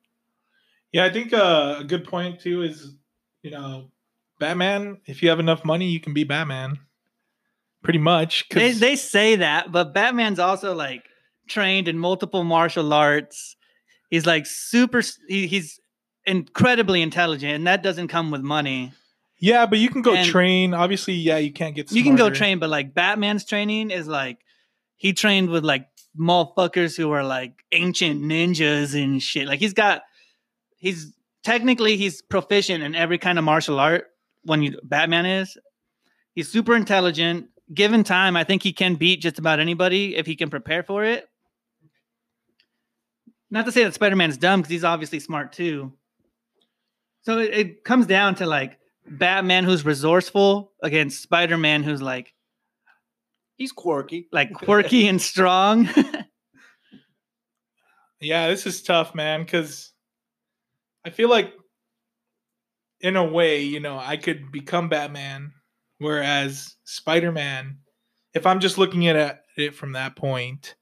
Yeah, 0.91 1.05
I 1.05 1.11
think 1.11 1.33
uh, 1.33 1.77
a 1.79 1.83
good 1.83 2.05
point 2.05 2.39
too 2.39 2.63
is, 2.63 2.95
you 3.43 3.51
know, 3.51 3.91
Batman. 4.39 4.97
If 5.05 5.21
you 5.21 5.29
have 5.29 5.39
enough 5.39 5.63
money, 5.65 5.89
you 5.89 5.99
can 5.99 6.13
be 6.13 6.23
Batman. 6.23 6.79
Pretty 7.83 7.99
much. 7.99 8.47
They 8.49 8.71
they 8.73 8.95
say 8.95 9.37
that, 9.37 9.71
but 9.71 9.93
Batman's 9.93 10.39
also 10.39 10.73
like 10.75 11.03
trained 11.47 11.87
in 11.87 11.97
multiple 11.97 12.43
martial 12.43 12.91
arts. 12.93 13.55
He's 14.09 14.25
like 14.25 14.45
super. 14.45 15.01
He, 15.27 15.47
he's 15.47 15.79
incredibly 16.25 17.01
intelligent, 17.01 17.53
and 17.53 17.67
that 17.67 17.81
doesn't 17.83 18.09
come 18.09 18.31
with 18.31 18.41
money. 18.41 18.91
yeah, 19.39 19.65
but 19.65 19.79
you 19.79 19.89
can 19.89 20.01
go 20.01 20.15
and- 20.15 20.27
train. 20.27 20.73
Obviously, 20.73 21.13
yeah, 21.13 21.37
you 21.37 21.53
can't 21.53 21.75
get. 21.75 21.91
You 21.91 22.03
can 22.03 22.15
go 22.17 22.29
train, 22.29 22.59
but 22.59 22.69
like 22.69 22.93
Batman's 22.93 23.45
training 23.45 23.91
is 23.91 24.07
like 24.07 24.39
he 24.97 25.13
trained 25.13 25.49
with 25.49 25.63
like 25.63 25.87
motherfuckers 26.19 26.97
who 26.97 27.11
are 27.11 27.23
like 27.23 27.53
ancient 27.71 28.21
ninjas 28.21 29.01
and 29.01 29.21
shit. 29.23 29.47
Like 29.47 29.59
he's 29.59 29.73
got 29.73 30.01
he's 30.77 31.13
technically 31.45 31.95
he's 31.95 32.21
proficient 32.21 32.83
in 32.83 32.93
every 32.95 33.17
kind 33.17 33.37
of 33.37 33.45
martial 33.45 33.79
art 33.79 34.07
when 34.43 34.61
you 34.63 34.79
Batman 34.83 35.25
is. 35.25 35.57
He's 36.33 36.51
super 36.51 36.75
intelligent. 36.75 37.47
Given 37.73 38.03
time, 38.03 38.35
I 38.35 38.43
think 38.43 38.63
he 38.63 38.73
can 38.73 38.95
beat 38.95 39.21
just 39.21 39.37
about 39.39 39.59
anybody 39.59 40.15
if 40.15 40.25
he 40.25 40.35
can 40.35 40.49
prepare 40.49 40.83
for 40.83 41.03
it. 41.03 41.27
Not 43.51 43.65
to 43.65 43.71
say 43.71 43.83
that 43.83 43.93
Spider-Man's 43.93 44.37
dumb 44.37 44.61
because 44.61 44.71
he's 44.71 44.83
obviously 44.83 45.19
smart 45.19 45.53
too. 45.53 45.93
So 47.21 47.39
it, 47.39 47.53
it 47.53 47.83
comes 47.83 48.05
down 48.05 48.35
to 48.35 48.45
like 48.45 48.79
Batman 49.07 49.63
who's 49.65 49.85
resourceful 49.85 50.71
against 50.81 51.21
Spider-Man 51.21 51.83
who's 51.83 52.01
like 52.01 52.33
He's 53.55 53.71
quirky. 53.71 54.27
like 54.31 54.53
quirky 54.53 55.07
and 55.07 55.21
strong. 55.21 55.89
Yeah, 58.21 58.49
this 58.49 58.65
is 58.65 58.81
tough, 58.81 59.15
man, 59.15 59.43
because 59.43 59.93
I 61.05 61.09
feel 61.09 61.29
like, 61.29 61.53
in 63.01 63.15
a 63.15 63.23
way, 63.23 63.61
you 63.61 63.79
know, 63.79 63.97
I 63.97 64.17
could 64.17 64.51
become 64.51 64.89
Batman, 64.89 65.53
whereas 65.99 66.75
Spider 66.83 67.31
Man, 67.31 67.77
if 68.33 68.45
I'm 68.45 68.59
just 68.59 68.77
looking 68.77 69.07
at 69.07 69.15
it- 69.15 69.39
it 69.57 69.75
from 69.75 69.91
that 69.93 70.15
point, 70.15 70.75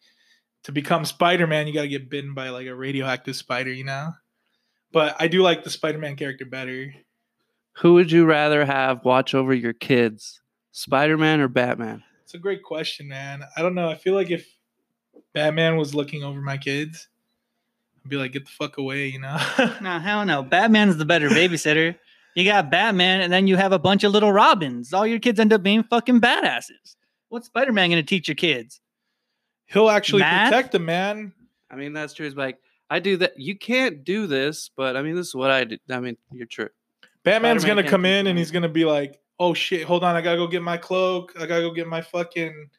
to 0.64 0.72
become 0.72 1.06
Spider 1.06 1.48
Man, 1.48 1.66
you 1.68 1.74
got 1.74 1.84
to 1.84 1.88
get 1.88 2.10
bitten 2.10 2.34
by 2.34 2.50
like 2.50 2.68
a 2.68 2.76
radioactive 2.76 3.36
spider, 3.36 3.72
you 3.72 3.84
know? 3.84 4.12
But 4.92 5.16
I 5.20 5.28
do 5.28 5.42
like 5.42 5.64
the 5.64 5.70
Spider 5.70 5.98
Man 5.98 6.16
character 6.16 6.46
better. 6.46 6.94
Who 7.78 7.94
would 7.94 8.12
you 8.12 8.26
rather 8.26 8.66
have 8.66 9.06
watch 9.06 9.34
over 9.36 9.54
your 9.54 9.74
kids, 9.74 10.42
Spider 10.72 11.18
Man 11.18 11.40
or 11.40 11.48
Batman? 11.48 12.04
It's 12.24 12.34
a 12.34 12.40
great 12.40 12.64
question, 12.64 13.08
man. 13.08 13.44
I 13.56 13.62
don't 13.62 13.76
know. 13.76 13.90
I 13.90 13.96
feel 13.96 14.14
like 14.16 14.32
if 14.32 14.48
Batman 15.34 15.78
was 15.78 15.96
looking 15.96 16.24
over 16.24 16.42
my 16.42 16.58
kids, 16.58 17.08
I'd 18.04 18.10
be 18.10 18.18
like, 18.18 18.32
get 18.34 18.46
the 18.46 18.52
fuck 18.52 18.78
away, 18.78 19.08
you 19.08 19.20
know? 19.20 19.38
no, 19.82 20.00
hell 20.00 20.26
no. 20.26 20.44
Batman's 20.44 20.98
the 20.98 21.06
better 21.06 21.30
babysitter. 21.30 21.96
You 22.38 22.44
got 22.44 22.70
Batman, 22.70 23.22
and 23.22 23.34
then 23.34 23.48
you 23.48 23.56
have 23.56 23.72
a 23.72 23.80
bunch 23.80 24.04
of 24.04 24.12
little 24.12 24.32
Robins. 24.32 24.94
All 24.94 25.08
your 25.08 25.18
kids 25.18 25.40
end 25.40 25.52
up 25.52 25.64
being 25.64 25.82
fucking 25.82 26.22
badasses. 26.22 26.96
What's 27.30 27.48
Spider-Man 27.48 27.90
going 27.90 28.00
to 28.00 28.08
teach 28.08 28.28
your 28.28 28.36
kids? 28.36 28.80
He'll 29.66 29.90
actually 29.90 30.20
Math? 30.20 30.52
protect 30.52 30.74
them, 30.74 30.86
man. 30.86 31.34
I 31.72 31.78
mean, 31.78 31.94
that's 31.94 32.14
true. 32.14 32.28
It's 32.28 32.36
like 32.36 32.60
I 32.92 33.00
do 33.00 33.18
that. 33.18 33.40
You 33.40 33.58
can't 33.58 34.04
do 34.04 34.28
this, 34.28 34.70
but 34.78 34.96
I 34.96 35.02
mean, 35.02 35.16
this 35.16 35.26
is 35.26 35.34
what 35.34 35.50
I 35.50 35.64
do. 35.64 35.78
I 35.90 36.00
mean, 36.00 36.16
you're 36.32 36.46
true. 36.46 36.70
Batman's 37.24 37.64
Spider-Man 37.64 37.86
gonna 37.86 37.90
come 37.90 38.06
in 38.06 38.28
and 38.28 38.38
he's 38.38 38.52
gonna 38.52 38.70
be 38.70 38.86
like, 38.86 39.20
"Oh 39.40 39.56
shit, 39.56 39.86
hold 39.86 40.04
on, 40.04 40.16
I 40.16 40.22
gotta 40.22 40.38
go 40.38 40.46
get 40.46 40.62
my 40.62 40.78
cloak. 40.78 41.34
I 41.40 41.48
gotta 41.48 41.62
go 41.62 41.72
get 41.72 41.88
my 41.88 42.04
fucking 42.04 42.70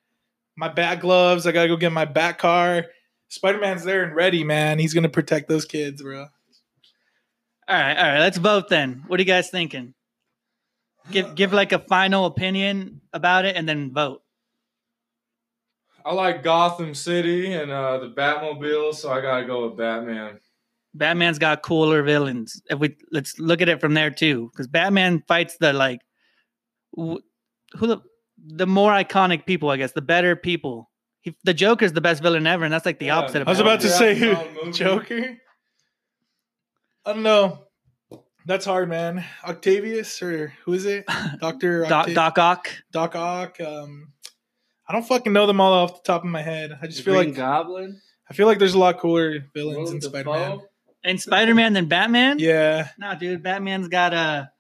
my 0.54 0.68
bat 0.68 1.00
gloves. 1.00 1.48
I 1.48 1.52
gotta 1.52 1.66
go 1.66 1.76
get 1.76 1.90
my 1.90 2.04
bat 2.04 2.38
car." 2.38 2.86
Spider 3.26 3.58
Man's 3.58 3.82
there 3.82 4.04
and 4.04 4.14
ready, 4.14 4.44
man. 4.44 4.78
He's 4.78 4.94
gonna 4.94 5.08
protect 5.08 5.48
those 5.48 5.64
kids, 5.64 6.00
bro. 6.00 6.28
All 7.68 7.76
right, 7.76 7.96
all 7.96 8.04
right. 8.04 8.18
Let's 8.20 8.38
vote 8.38 8.68
then. 8.68 9.04
What 9.07 9.20
are 9.20 9.22
you 9.22 9.26
guys 9.26 9.50
thinking? 9.50 9.94
Give 11.11 11.35
give 11.35 11.52
like 11.52 11.72
a 11.72 11.78
final 11.78 12.26
opinion 12.26 13.00
about 13.12 13.44
it, 13.44 13.57
and 13.57 13.68
then 13.68 13.92
vote. 13.92 14.22
I 16.04 16.12
like 16.14 16.42
Gotham 16.42 16.94
City 16.94 17.52
and 17.52 17.70
uh, 17.70 17.98
the 17.98 18.11
Batmobile, 18.11 18.94
so 18.94 19.11
I 19.12 19.20
gotta 19.20 19.44
go 19.46 19.66
with 19.68 19.76
Batman. 19.76 20.40
Batman's 20.94 21.38
got 21.38 21.62
cooler 21.62 22.02
villains. 22.02 22.61
If 22.70 22.78
we 22.78 22.96
let's 23.12 23.38
look 23.38 23.61
at 23.61 23.68
it 23.68 23.81
from 23.81 23.94
there 23.94 24.11
too, 24.11 24.48
because 24.52 24.66
Batman 24.66 25.22
fights 25.28 25.57
the 25.59 25.72
like 25.72 26.00
wh- 26.98 27.16
who 27.76 27.87
the 27.87 27.98
the 28.38 28.66
more 28.66 28.92
iconic 28.92 29.44
people, 29.46 29.68
I 29.70 29.76
guess, 29.76 29.92
the 29.92 30.02
better 30.02 30.37
people. 30.37 30.90
He, 31.20 31.37
the 31.44 31.52
Joker's 31.54 31.92
the 31.92 32.00
best 32.00 32.22
villain 32.22 32.46
ever, 32.46 32.64
and 32.64 32.72
that's 32.72 32.87
like 32.87 32.98
the 32.98 33.07
Yeah, 33.07 33.18
opposite 33.18 33.42
of 33.42 33.48
I 33.48 33.50
was 33.50 33.59
Batman. 33.59 33.72
about 33.74 33.81
to 33.83 33.88
Yeah, 33.88 33.92
say 33.94 34.12
it's 34.12 34.20
not 34.20 34.46
a 34.46 34.64
who. 34.66 34.72
Joker. 34.72 35.37
I 37.08 37.14
don't 37.14 37.22
know. 37.22 37.60
That's 38.44 38.66
hard, 38.66 38.90
man. 38.90 39.24
Octavius 39.42 40.22
or 40.22 40.52
who 40.66 40.74
is 40.74 40.84
it? 40.84 41.06
Doctor 41.40 41.86
Doc, 41.86 42.12
Doc 42.12 42.38
Ock. 42.38 42.68
Doc 42.92 43.16
Ock. 43.16 43.58
Um, 43.62 44.12
I 44.86 44.92
don't 44.92 45.08
fucking 45.08 45.32
know 45.32 45.46
them 45.46 45.58
all 45.58 45.72
off 45.72 46.02
the 46.02 46.06
top 46.06 46.22
of 46.22 46.28
my 46.28 46.42
head. 46.42 46.78
I 46.82 46.86
just 46.86 47.02
feel 47.02 47.14
Green 47.14 47.28
like 47.28 47.36
Goblin. 47.36 47.98
I 48.28 48.34
feel 48.34 48.46
like 48.46 48.58
there's 48.58 48.74
a 48.74 48.78
lot 48.78 48.98
cooler 48.98 49.38
villains 49.54 49.78
Willem 49.78 49.94
in 49.94 50.00
Spider 50.02 50.28
Man. 50.30 50.50
Dafoe? 50.50 50.66
And 51.02 51.18
Spider 51.18 51.54
Man 51.54 51.72
than 51.72 51.86
Batman? 51.86 52.40
Yeah, 52.40 52.88
No, 52.98 53.14
dude, 53.18 53.42
Batman's 53.42 53.88
got 53.88 54.12
a 54.12 54.50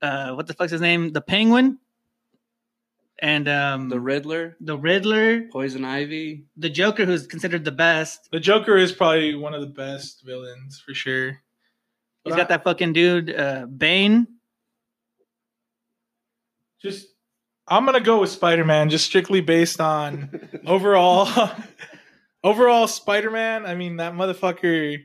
uh 0.00 0.32
what 0.32 0.46
the 0.46 0.54
fuck's 0.54 0.72
his 0.72 0.80
name? 0.80 1.12
The 1.12 1.20
Penguin. 1.20 1.80
And 3.22 3.48
um 3.48 3.88
The 3.90 4.00
Riddler, 4.00 4.56
the 4.60 4.78
Riddler, 4.78 5.42
Poison 5.52 5.84
Ivy. 5.84 6.46
the 6.56 6.70
Joker 6.70 7.04
who's 7.04 7.26
considered 7.26 7.64
the 7.64 7.72
best. 7.72 8.28
the 8.32 8.40
Joker 8.40 8.76
is 8.78 8.92
probably 8.92 9.34
one 9.34 9.52
of 9.54 9.60
the 9.60 9.66
best 9.66 10.22
villains 10.24 10.80
for 10.84 10.94
sure. 10.94 11.38
He's 12.24 12.34
got 12.34 12.46
I- 12.50 12.56
that 12.56 12.64
fucking 12.64 12.92
dude, 12.94 13.34
uh 13.34 13.66
Bane. 13.66 14.26
Just, 16.82 17.08
I'm 17.68 17.84
gonna 17.84 18.00
go 18.00 18.20
with 18.20 18.30
Spider 18.30 18.64
Man, 18.64 18.88
just 18.88 19.04
strictly 19.04 19.40
based 19.42 19.80
on 19.80 20.48
overall, 20.66 21.28
overall 22.44 22.88
Spider 22.88 23.30
Man. 23.30 23.66
I 23.66 23.74
mean, 23.74 23.96
that 23.96 24.14
motherfucker, 24.14 24.96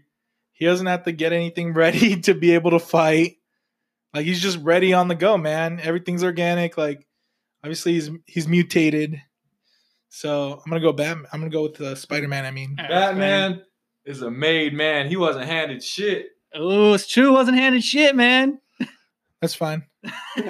he 0.53 0.65
doesn't 0.65 0.87
have 0.87 1.03
to 1.03 1.11
get 1.11 1.33
anything 1.33 1.73
ready 1.73 2.21
to 2.21 2.33
be 2.33 2.51
able 2.51 2.71
to 2.71 2.79
fight. 2.79 3.37
Like 4.13 4.25
he's 4.25 4.41
just 4.41 4.57
ready 4.59 4.93
on 4.93 5.09
the 5.09 5.15
go, 5.15 5.37
man. 5.37 5.81
Everything's 5.81 6.23
organic. 6.23 6.77
Like 6.77 7.05
obviously 7.65 7.93
he's 7.93 8.11
he's 8.27 8.47
mutated. 8.47 9.19
So 10.09 10.61
I'm 10.63 10.69
gonna 10.69 10.81
go 10.81 10.93
Batman. 10.93 11.25
I'm 11.33 11.39
gonna 11.39 11.51
go 11.51 11.63
with 11.63 11.81
uh, 11.81 11.95
Spider 11.95 12.27
Man. 12.27 12.45
I 12.45 12.51
mean, 12.51 12.75
Batman 12.75 13.63
is 14.05 14.21
a 14.21 14.29
made 14.29 14.73
man. 14.73 15.07
He 15.07 15.17
wasn't 15.17 15.45
handed 15.45 15.83
shit. 15.83 16.27
Oh, 16.53 16.93
it's 16.93 17.07
true. 17.07 17.33
Wasn't 17.33 17.57
handed 17.57 17.83
shit, 17.83 18.15
man. 18.15 18.59
that's 19.41 19.55
fine. 19.55 19.83
all 20.37 20.43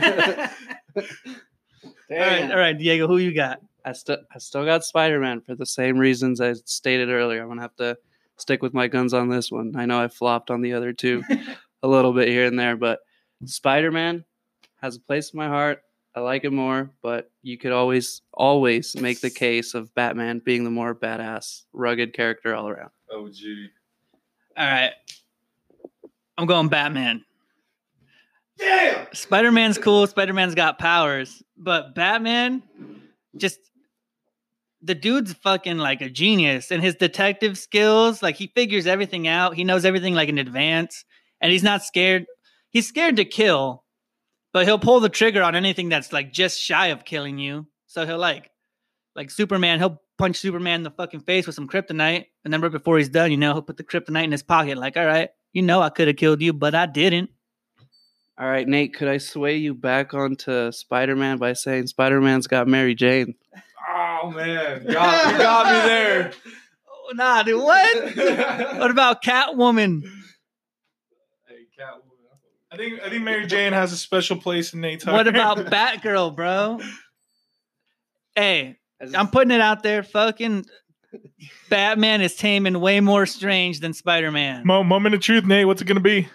right, 2.11 2.51
all 2.51 2.57
right, 2.57 2.77
Diego, 2.77 3.07
who 3.07 3.17
you 3.17 3.33
got? 3.33 3.61
I 3.85 3.93
still 3.93 4.17
I 4.33 4.39
still 4.39 4.65
got 4.65 4.83
Spider 4.83 5.21
Man 5.21 5.39
for 5.39 5.55
the 5.55 5.65
same 5.65 5.97
reasons 5.97 6.41
I 6.41 6.53
stated 6.65 7.09
earlier. 7.09 7.41
I'm 7.41 7.47
gonna 7.47 7.61
have 7.61 7.77
to 7.77 7.97
stick 8.35 8.61
with 8.61 8.73
my 8.73 8.87
guns 8.87 9.13
on 9.13 9.29
this 9.29 9.49
one. 9.49 9.73
I 9.77 9.85
know 9.85 10.01
I 10.01 10.09
flopped 10.09 10.51
on 10.51 10.61
the 10.61 10.73
other 10.73 10.91
two, 10.91 11.23
a 11.81 11.87
little 11.87 12.11
bit 12.11 12.27
here 12.27 12.45
and 12.45 12.59
there, 12.59 12.75
but 12.75 12.99
Spider 13.45 13.89
Man 13.91 14.25
has 14.81 14.97
a 14.97 14.99
place 14.99 15.31
in 15.31 15.37
my 15.37 15.47
heart. 15.47 15.81
I 16.15 16.21
like 16.21 16.45
it 16.45 16.53
more, 16.53 16.91
but 17.01 17.29
you 17.41 17.57
could 17.57 17.73
always, 17.73 18.21
always 18.33 18.95
make 18.95 19.19
the 19.19 19.29
case 19.29 19.73
of 19.73 19.93
Batman 19.95 20.39
being 20.39 20.63
the 20.63 20.69
more 20.69 20.95
badass, 20.95 21.63
rugged 21.73 22.13
character 22.13 22.55
all 22.55 22.69
around. 22.69 22.91
Oh, 23.11 23.27
gee. 23.29 23.67
All 24.57 24.65
right. 24.65 24.93
I'm 26.37 26.45
going 26.45 26.69
Batman. 26.69 27.23
Damn. 28.57 29.07
Spider 29.13 29.51
Man's 29.51 29.77
cool. 29.77 30.07
Spider 30.07 30.33
Man's 30.33 30.55
got 30.55 30.79
powers, 30.79 31.43
but 31.57 31.93
Batman 31.93 32.63
just 33.35 33.59
the 34.81 34.95
dude's 34.95 35.33
fucking 35.33 35.77
like 35.77 36.01
a 36.01 36.09
genius 36.09 36.71
and 36.71 36.81
his 36.81 36.95
detective 36.95 37.57
skills, 37.57 38.21
like 38.21 38.35
he 38.35 38.47
figures 38.47 38.87
everything 38.87 39.27
out. 39.27 39.55
He 39.55 39.63
knows 39.63 39.83
everything 39.83 40.13
like 40.13 40.29
in 40.29 40.37
advance 40.37 41.03
and 41.41 41.51
he's 41.51 41.63
not 41.63 41.83
scared. 41.83 42.25
He's 42.69 42.87
scared 42.87 43.15
to 43.17 43.25
kill, 43.25 43.83
but 44.55 44.65
he'll 44.65 44.79
pull 44.79 45.01
the 45.01 45.09
trigger 45.09 45.43
on 45.43 45.53
anything 45.53 45.89
that's 45.89 46.13
like 46.13 46.31
just 46.31 46.57
shy 46.57 46.87
of 46.87 47.03
killing 47.03 47.37
you. 47.37 47.67
So 47.87 48.05
he'll 48.05 48.17
like 48.17 48.51
like 49.13 49.29
Superman, 49.29 49.79
he'll 49.79 50.01
punch 50.17 50.37
Superman 50.37 50.75
in 50.75 50.83
the 50.83 50.91
fucking 50.91 51.19
face 51.19 51.45
with 51.45 51.57
some 51.57 51.67
kryptonite 51.67 52.27
and 52.45 52.53
then 52.53 52.61
right 52.61 52.71
before 52.71 52.97
he's 52.97 53.09
done, 53.09 53.31
you 53.31 53.37
know, 53.37 53.51
he'll 53.51 53.61
put 53.61 53.75
the 53.75 53.83
kryptonite 53.83 54.23
in 54.23 54.31
his 54.31 54.43
pocket 54.43 54.77
like, 54.77 54.95
"All 54.95 55.05
right, 55.05 55.27
you 55.51 55.61
know 55.61 55.81
I 55.81 55.89
could 55.89 56.07
have 56.07 56.15
killed 56.15 56.41
you, 56.41 56.53
but 56.53 56.73
I 56.73 56.85
didn't." 56.85 57.31
All 58.39 58.47
right, 58.47 58.65
Nate, 58.65 58.93
could 58.93 59.09
I 59.09 59.17
sway 59.17 59.57
you 59.57 59.73
back 59.73 60.13
onto 60.13 60.71
Spider 60.71 61.17
Man 61.17 61.37
by 61.37 61.51
saying 61.51 61.87
Spider 61.87 62.21
Man's 62.21 62.47
got 62.47 62.65
Mary 62.65 62.95
Jane? 62.95 63.35
Oh 63.93 64.31
man, 64.31 64.85
got, 64.89 65.33
you 65.33 65.37
got 65.37 65.65
me 65.65 65.89
there. 65.89 66.31
Oh, 66.89 67.11
nah, 67.13 67.43
dude, 67.43 67.61
what? 67.61 68.15
what 68.77 68.89
about 68.89 69.21
Catwoman? 69.21 70.03
Hey, 71.45 71.65
Catwoman. 71.77 72.04
I 72.75 72.77
think 72.77 73.01
I 73.01 73.09
think 73.09 73.23
Mary 73.23 73.47
Jane 73.47 73.71
has 73.71 73.93
a 73.93 73.97
special 73.97 74.35
place 74.35 74.73
in 74.73 74.81
Nate's 74.81 75.05
heart. 75.05 75.15
What 75.15 75.29
about 75.29 75.57
Batgirl, 75.57 76.35
bro? 76.35 76.79
Hey, 78.37 78.75
I'm 79.15 79.29
putting 79.29 79.51
it 79.51 79.61
out 79.61 79.81
there. 79.81 80.03
Fucking 80.03 80.65
Batman 81.69 82.19
is 82.19 82.35
tame 82.35 82.65
and 82.65 82.81
way 82.81 82.99
more 82.99 83.25
strange 83.25 83.79
than 83.79 83.93
Spider 83.93 84.29
Man. 84.29 84.67
Mo- 84.67 84.83
moment 84.83 85.15
of 85.15 85.21
truth, 85.21 85.45
Nate? 85.45 85.65
What's 85.65 85.81
it 85.81 85.85
gonna 85.85 86.01
be? 86.01 86.27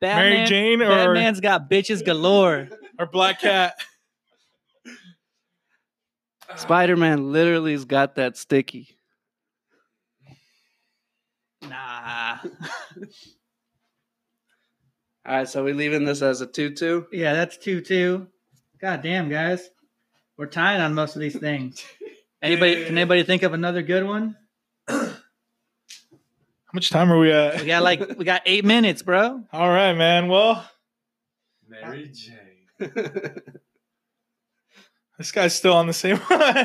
Batman, 0.00 0.32
Mary 0.34 0.46
Jane 0.48 0.82
or 0.82 0.88
Batman's 0.88 1.38
got 1.38 1.70
bitches 1.70 2.04
galore. 2.04 2.68
or 2.98 3.06
Black 3.06 3.40
Cat? 3.42 3.74
Spider 6.56 6.96
Man 6.96 7.30
literally 7.30 7.70
has 7.70 7.84
got 7.84 8.16
that 8.16 8.36
sticky. 8.36 8.98
Nah. 11.62 12.38
All 15.26 15.34
right, 15.34 15.48
so 15.48 15.64
we 15.64 15.72
leaving 15.72 16.04
this 16.04 16.22
as 16.22 16.40
a 16.40 16.46
2 16.46 16.70
2? 16.70 17.08
Yeah, 17.10 17.32
that's 17.34 17.56
two 17.56 17.80
two. 17.80 18.28
God 18.80 19.02
damn, 19.02 19.28
guys. 19.28 19.68
We're 20.36 20.46
tying 20.46 20.80
on 20.80 20.94
most 20.94 21.16
of 21.16 21.20
these 21.20 21.36
things. 21.36 21.84
Anybody 22.42 22.84
can 22.84 22.96
anybody 22.96 23.24
think 23.24 23.42
of 23.42 23.52
another 23.52 23.82
good 23.82 24.06
one? 24.06 24.36
How 24.88 25.16
much 26.72 26.90
time 26.90 27.10
are 27.10 27.18
we 27.18 27.32
at? 27.32 27.60
We 27.60 27.66
got 27.66 27.82
like 27.82 28.16
we 28.16 28.24
got 28.24 28.42
eight 28.46 28.64
minutes, 28.64 29.02
bro. 29.02 29.42
All 29.52 29.68
right, 29.68 29.94
man. 29.94 30.28
Well, 30.28 30.64
Mary 31.66 32.08
Jane. 32.12 32.68
this 35.18 35.32
guy's 35.32 35.56
still 35.56 35.72
on 35.72 35.88
the 35.88 35.92
same 35.92 36.18
one. 36.28 36.40
All 36.40 36.58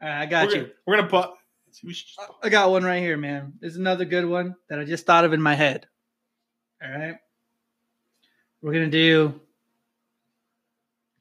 right, 0.00 0.22
I 0.22 0.26
got 0.26 0.46
we're 0.46 0.54
you. 0.54 0.60
Gonna, 0.62 0.72
we're 0.86 0.96
gonna 0.96 1.08
put. 1.08 1.30
We 1.84 1.94
I 2.42 2.48
got 2.48 2.70
one 2.70 2.84
right 2.84 3.02
here, 3.02 3.18
man. 3.18 3.54
There's 3.60 3.76
another 3.76 4.06
good 4.06 4.24
one 4.24 4.54
that 4.70 4.78
I 4.78 4.84
just 4.84 5.04
thought 5.04 5.26
of 5.26 5.34
in 5.34 5.42
my 5.42 5.54
head. 5.54 5.86
All 6.86 6.98
right. 7.00 7.16
We're 8.62 8.72
going 8.72 8.90
to 8.90 8.90
do 8.90 9.40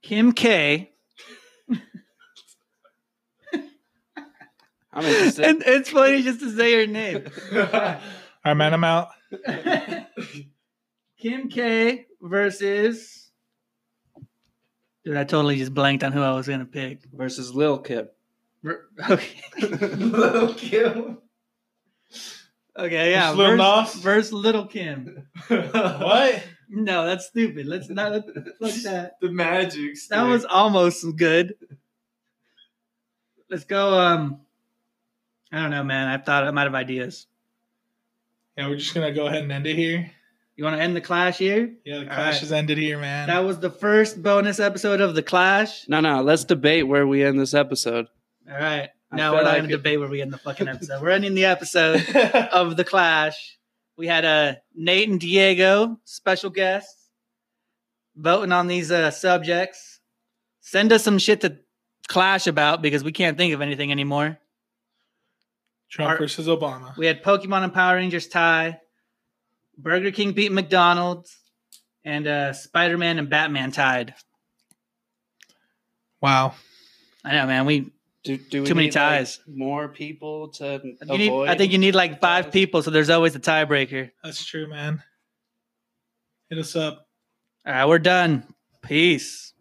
Kim 0.02 0.32
K. 0.34 0.92
I'm 4.94 5.04
interested. 5.04 5.46
And 5.46 5.64
it's 5.66 5.90
funny 5.90 6.22
just 6.22 6.40
to 6.40 6.56
say 6.56 6.74
her 6.74 6.88
name. 6.88 7.26
All 7.54 7.62
right, 8.46 8.54
man. 8.54 8.74
I'm 8.74 8.84
out. 8.84 9.10
Kim 11.18 11.50
K 11.50 12.06
versus. 12.22 13.30
Dude, 15.04 15.18
I 15.18 15.24
totally 15.24 15.58
just 15.58 15.74
blanked 15.74 16.04
on 16.04 16.12
who 16.14 16.22
I 16.22 16.32
was 16.32 16.48
going 16.48 16.60
to 16.62 16.66
pick. 16.66 17.02
Versus 17.14 17.54
Lil 17.54 17.80
Kip. 17.80 18.16
Ver- 18.64 18.86
Okay. 19.10 19.42
Little 19.62 20.54
Kim. 20.54 21.18
Okay, 22.78 23.12
yeah. 23.12 23.34
Versus 23.34 23.38
Lil 23.38 23.58
Nas? 23.58 23.94
Versus, 23.94 24.02
versus 24.02 24.34
Little 24.34 24.66
Kim. 24.66 25.28
What? 25.50 26.44
No, 26.68 27.06
that's 27.06 27.28
stupid. 27.28 27.68
Let's 27.68 27.90
not. 27.90 28.26
Fuck 28.60 28.74
that. 28.84 29.18
The 29.22 29.30
magic. 29.30 29.98
That 30.10 30.24
was 30.24 30.46
almost 30.46 31.06
good. 31.16 31.56
Let's 33.50 33.66
go. 33.66 34.00
Um, 34.00 34.42
I 35.52 35.62
don't 35.62 35.70
know, 35.70 35.84
man. 35.84 36.08
I 36.08 36.18
thought 36.18 36.44
I'm 36.46 36.58
out 36.58 36.68
of 36.68 36.74
ideas. 36.74 37.28
Yeah, 38.58 38.68
we're 38.68 38.78
just 38.78 38.94
gonna 38.94 39.14
go 39.14 39.28
ahead 39.28 39.44
and 39.44 39.52
end 39.52 39.68
it 39.68 39.76
here. 39.76 40.10
You 40.56 40.64
want 40.64 40.78
to 40.78 40.82
end 40.82 40.96
the 40.96 41.02
clash 41.02 41.38
here? 41.38 41.74
Yeah, 41.84 42.00
the 42.00 42.06
clash 42.06 42.34
right. 42.34 42.40
has 42.40 42.52
ended 42.52 42.78
here, 42.78 42.98
man. 42.98 43.28
That 43.28 43.44
was 43.44 43.60
the 43.60 43.70
first 43.70 44.24
bonus 44.24 44.60
episode 44.60 45.02
of 45.02 45.14
the 45.14 45.22
clash. 45.22 45.88
No, 45.90 46.00
no, 46.00 46.22
let's 46.22 46.46
debate 46.46 46.88
where 46.88 47.06
we 47.06 47.24
end 47.24 47.40
this 47.40 47.54
episode. 47.54 48.08
All 48.50 48.58
right. 48.58 48.90
I 49.16 49.18
No, 49.18 49.32
feel 49.32 49.40
we're 49.40 49.44
not 49.44 49.50
like 49.50 49.58
going 49.60 49.70
to 49.70 49.78
debate 49.78 50.00
where 50.00 50.10
we 50.10 50.22
end 50.22 50.32
the 50.34 50.38
fucking 50.38 50.68
episode. 50.76 51.02
We're 51.02 51.10
ending 51.10 51.34
the 51.36 51.46
episode 51.46 52.08
of 52.52 52.78
the 52.78 52.84
clash. 52.84 53.58
We 53.98 54.08
had 54.08 54.26
uh, 54.26 54.56
Nate 54.74 55.10
and 55.10 55.20
Diego, 55.20 56.00
special 56.06 56.50
guests, 56.50 57.10
voting 58.16 58.52
on 58.52 58.68
these 58.68 58.92
uh, 58.92 59.12
subjects. 59.12 60.00
Send 60.62 60.92
us 60.92 61.04
some 61.04 61.18
shit 61.20 61.42
to 61.42 61.58
clash 62.08 62.48
about 62.48 62.82
because 62.82 63.04
we 63.04 63.12
can't 63.12 63.38
think 63.38 63.54
of 63.54 63.62
anything 63.62 63.92
anymore. 63.92 64.38
Trump 65.90 66.12
Our- 66.12 66.18
versus 66.18 66.48
Obama. 66.48 66.96
We 66.98 67.06
had 67.06 67.24
Pokemon 67.24 67.64
and 67.64 67.74
Power 67.74 67.96
Rangers 67.96 68.28
tie. 68.28 68.80
Burger 69.78 70.12
King 70.12 70.34
beat 70.34 70.52
McDonald's. 70.52 71.38
And 72.04 72.28
uh, 72.28 72.54
Spider 72.54 72.98
Man 73.00 73.18
and 73.18 73.30
Batman 73.32 73.72
tied. 73.72 74.14
Wow. 76.22 76.54
I 77.24 77.32
know, 77.34 77.48
man. 77.48 77.66
We 77.66 77.92
Do, 78.26 78.38
do 78.38 78.62
we 78.64 78.68
Too 78.68 78.74
many 78.74 78.88
need, 78.88 78.96
like, 78.96 79.20
ties. 79.20 79.40
more 79.48 79.88
people 79.88 80.48
to 80.54 80.82
you 80.84 81.18
need, 81.18 81.28
avoid? 81.28 81.48
I 81.48 81.56
think 81.56 81.72
you 81.72 81.78
need 81.78 81.94
like 81.94 82.20
five 82.20 82.46
ties? 82.46 82.54
people, 82.54 82.82
so 82.82 82.90
there's 82.90 83.12
always 83.12 83.36
a 83.36 83.40
tiebreaker. 83.40 84.10
That's 84.24 84.44
true, 84.44 84.68
man. 84.68 85.04
Hit 86.50 86.58
us 86.58 86.76
up. 86.76 87.08
All 87.68 87.74
right, 87.74 87.86
we're 87.86 88.00
done. 88.00 88.44
Peace. 88.82 89.54